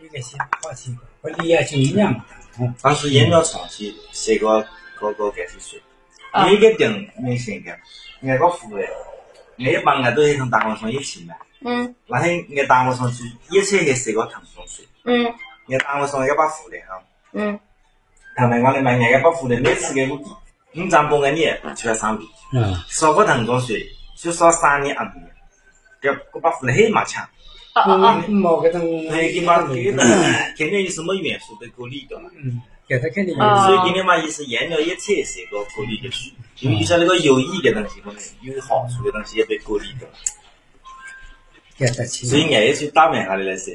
[0.00, 2.24] 那个些话题，我理解就一样嘛。
[2.60, 4.60] 嗯，当时研究长期写个
[4.98, 5.87] 个个搿些水，啊
[6.48, 7.70] 你个定明显个，
[8.22, 8.88] 俺个湖诶，
[9.58, 11.94] 俺一般俺都是从大河上一起买，嗯。
[12.06, 15.24] 然后俺大河上去一切系写个腾冲水，嗯。
[15.68, 17.02] 俺大河上一把湖的哈，
[17.32, 17.58] 嗯，
[18.36, 20.24] 他们讲的嘛，俺一把湖的每次给我地，
[20.72, 25.30] 你长半个年就要上地，嗯，少个腾冲水就少三年二年，
[26.00, 27.22] 这我把湖的黑马抢，
[27.74, 30.02] 哦哦哦，嗯，某个种，所以给把给的
[30.56, 32.30] 肯定有什么元素被过滤掉了。
[32.36, 40.14] 嗯，给他肯定有所以今天嘛，也是研究一切是个过滤的水，因为就像那个有益的东西，可能有好处的东西也被过滤掉了，
[41.76, 42.26] 给他去。
[42.26, 43.74] 所以俺也去大面下来来说，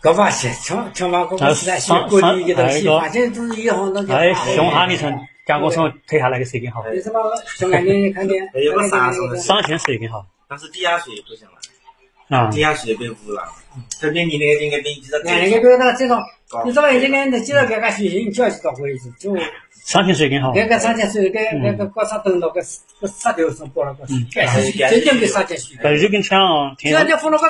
[0.00, 4.14] 搿把些，像像把搿个时代学过滤的东西，反正都是一行那个。
[4.14, 5.10] 哎，熊哈里头
[5.44, 7.20] 加工厂推下来的水更好，有什么？
[7.58, 8.48] 熊眼睛看见？
[8.54, 10.24] 还有个啥什么上泉水更好。
[10.48, 12.48] 但是地下水不行了，啊。
[12.48, 12.60] 地。
[12.60, 13.52] 下水被污染了，
[14.00, 16.18] 特别你那个应该等于在俺那个别那这种，
[16.64, 19.36] 你这个这个你记得搿个学习，你就要去到位置，就
[19.84, 20.52] 上泉水更好。
[20.52, 22.60] 搿个上节水，搿搿个高啥灯笼，搿
[23.00, 25.76] 搿啥条是拨了个，该是真正的上节水。
[25.82, 26.38] 但是就跟像
[26.76, 27.44] 天现在放了个，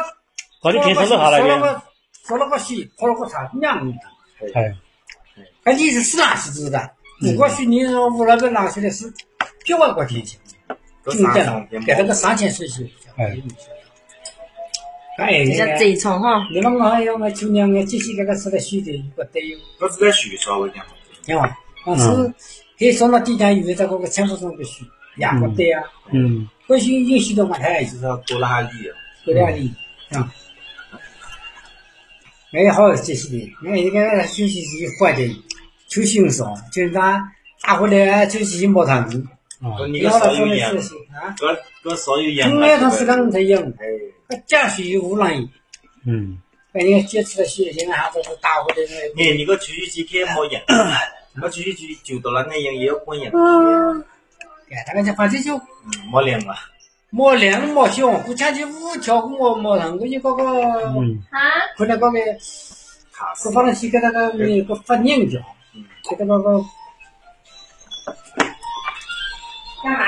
[0.62, 1.82] 搞的天上落下来的，放了个，
[2.24, 3.94] 放了个水，泡了个茶，一样的。
[4.54, 4.74] 哎，
[5.64, 6.90] 搿你是是哪是知的？
[7.20, 9.10] 如果说你我那个拿出来是
[9.64, 10.38] 比外国天气，
[11.04, 12.90] 都近点了三重边，给那个三千水去。
[13.16, 13.36] 哎
[15.20, 19.58] 哎，这叫贼冲哈，你们我要我今年我继续给他吃的水的，不得哟。
[19.78, 20.82] 不是在水稍微讲。
[21.26, 21.54] 听话，
[21.84, 22.06] 但是
[22.78, 28.96] 可以送到地点以为在那个千户上的水，两个对啊，嗯或许有许多嘛太就是要多拉力啊。
[29.26, 29.70] 过两里
[30.12, 30.32] 啊。
[32.52, 35.44] 我也好这些的，我一个休息时换的，
[35.86, 37.22] 就欣赏，就是他
[37.60, 39.22] 打回来就是没谈子，
[39.60, 41.36] 哦你个少有盐事，情啊。
[41.38, 42.48] 个个少有盐。
[42.48, 43.86] 从来他是刚才用，哎，
[44.30, 45.32] 个加水污染，
[46.06, 46.40] 嗯
[46.72, 50.62] 把人家接触的血现在还都是打回来那你你个继续去看没盐，
[51.42, 53.30] 我继续去就到了那样也要过盐。
[53.30, 53.38] 个，
[54.70, 56.56] 哎，大概就反正就嗯，没凉 啊。
[57.12, 61.38] 没量没小，不讲究五条没没上个一个个，嗯啊，
[61.76, 62.18] 看那个个。
[63.12, 65.42] 卡是放在去给那个那个发拧掉，
[66.08, 66.64] 给他那个
[69.82, 70.06] 干嘛？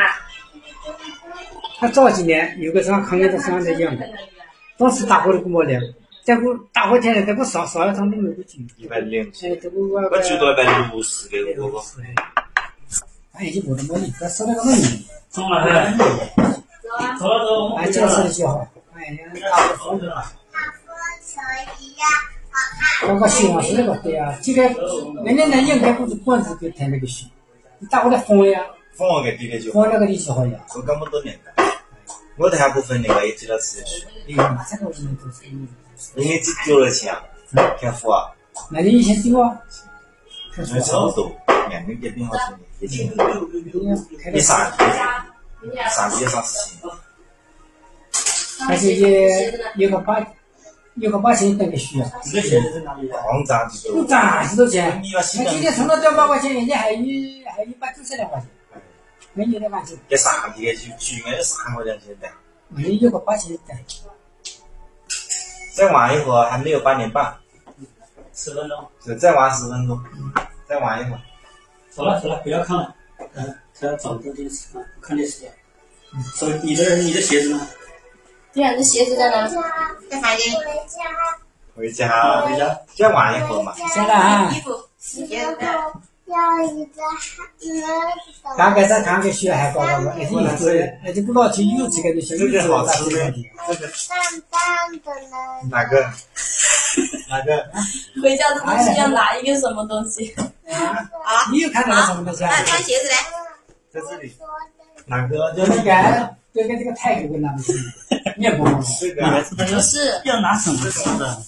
[1.82, 4.08] 他早几年有个上抗疫的上在养的，
[4.78, 5.82] 当时打火的给我凉，
[6.24, 10.62] 结果打火天了，这个烧烧了他们没有酒，一百零，哎，这个我我就到一百
[10.92, 11.82] 六十个我个。
[13.32, 15.96] 哎，就没得没理，他烧那个没理，走了噻，
[17.18, 18.64] 走了走哎，这吃的就好，
[18.94, 19.18] 哎呀，
[19.50, 20.24] 打火风的，
[23.08, 24.62] 那个希望是那个对啊，这个
[25.24, 27.26] 人家那应该不是管子给填那个水，
[27.80, 28.60] 你打火的风呀，
[28.92, 31.61] 放我个地的就好，风那个力气好呀，我这么多年了，
[32.36, 33.82] 我大部分那个也知道吃，
[34.26, 35.46] 哎呀，这个我们都是，
[36.16, 37.14] 因为只丢了钱，
[37.78, 38.32] 天赋啊，
[38.70, 39.60] 那你以前丢啊？
[40.54, 40.62] 差
[41.00, 41.30] 不多，
[41.68, 43.16] 两个月饼好几年，也挺，
[44.22, 44.70] 开你上
[45.90, 46.90] 上几上事情，
[48.68, 50.18] 而且也有个八
[50.96, 53.10] 有个八千等个需要，你的鞋子在哪里？
[53.12, 55.00] 慌张就不涨几多钱？
[55.02, 55.08] 你
[55.50, 56.98] 今天充了两百块钱，人家还有
[57.50, 58.48] 还有一百九十两块钱，
[59.34, 62.28] 没有两块钱，一上去就三块两千的，
[62.68, 63.76] 我们有个八千等。
[65.74, 67.34] 再玩一会儿还没有八点半，
[68.34, 69.98] 十分钟，就再玩十分钟，
[70.68, 71.20] 再玩一会儿。
[71.90, 72.94] 走了走了，不要看了，
[73.34, 75.52] 嗯，看找个电视啊，不看电视了。
[76.34, 77.66] 手你的你的鞋子呢？
[78.52, 79.48] 对啊，这鞋子在哪？
[80.10, 80.54] 在房间。
[81.74, 82.78] 回家回家。
[82.94, 83.74] 再玩一会儿嘛。
[83.76, 85.56] 现在啊衣，服洗鞋子。
[86.26, 94.18] 要一个孩大概再看个学还高高个，那就对，那就不老去有这个就行，这个好吃的的。，这个棒
[94.50, 94.60] 棒
[95.04, 95.36] 的呢。
[95.70, 96.02] 哪个？
[97.28, 97.66] 哪个？
[98.22, 100.34] 回家的东西要拿一个什么东西？
[101.50, 102.50] 你又看到了什么东西啊？
[102.50, 103.16] 那穿鞋子来。
[103.92, 104.34] 在这里。
[105.06, 105.52] 哪个？
[105.54, 107.72] 就那个，就跟这个泰国那不是
[108.36, 108.80] 面包吗？
[109.00, 111.42] 这个你们知道要不是，要拿什么吃的？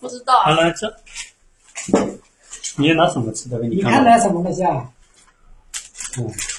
[0.00, 0.40] 不知道。
[0.40, 0.94] 好了，这
[2.78, 3.58] 你要拿什么吃的？
[3.60, 4.88] 给你看到看那什么东西啊？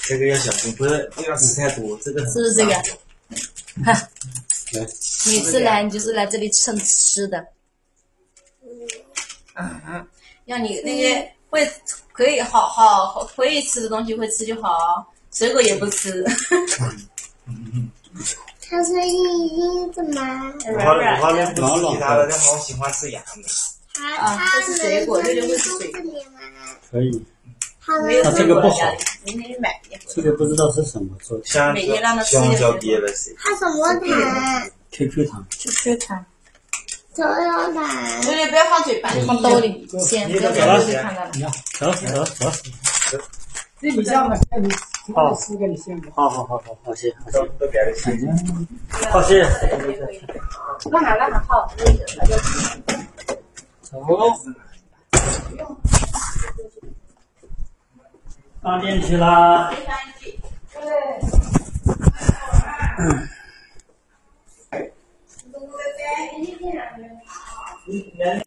[0.04, 2.74] 这个要小心，不是不要吃太多，这个很是不是这个？
[3.86, 3.94] 哈，
[4.74, 4.82] 来，
[5.28, 7.46] 每次来你就是来这里蹭吃的。
[9.56, 10.08] 嗯，
[10.46, 11.70] 让你那些会
[12.14, 16.24] 可以好好好可以吃的东西会吃就好，水果也不吃，
[18.70, 20.54] 它是硬硬的吗？
[20.66, 21.46] 我软软我的。
[21.54, 23.50] 不吃其他的，但我喜欢吃羊的。
[24.00, 25.92] 它啊这是水果这就是水？
[26.90, 27.26] 可以。
[27.82, 28.78] 它没有它这个不好
[29.24, 33.34] 明天买一这个不知道是什么做的香每天让它吃一香蕉憋了谁？
[33.40, 35.44] 它什么糖？，QQ 糖。
[35.50, 36.24] 就吃它，
[37.16, 38.22] 手有糖。
[38.22, 41.32] 对对，不要放嘴巴里，放兜里先，不要在兜里看到了。
[41.80, 43.18] 走走走，
[43.82, 44.36] 这你像嘛？
[44.58, 44.70] 你
[45.16, 46.12] 我四个你先吧。
[46.16, 48.20] 好好好好好谢，好都谢，都给了谁？
[49.10, 49.42] 好谢。
[50.92, 51.74] 那好那好，
[53.90, 54.36] 走、哦，
[58.62, 59.72] 放进去啦。
[59.72, 60.80] 对。
[63.00, 63.28] 嗯。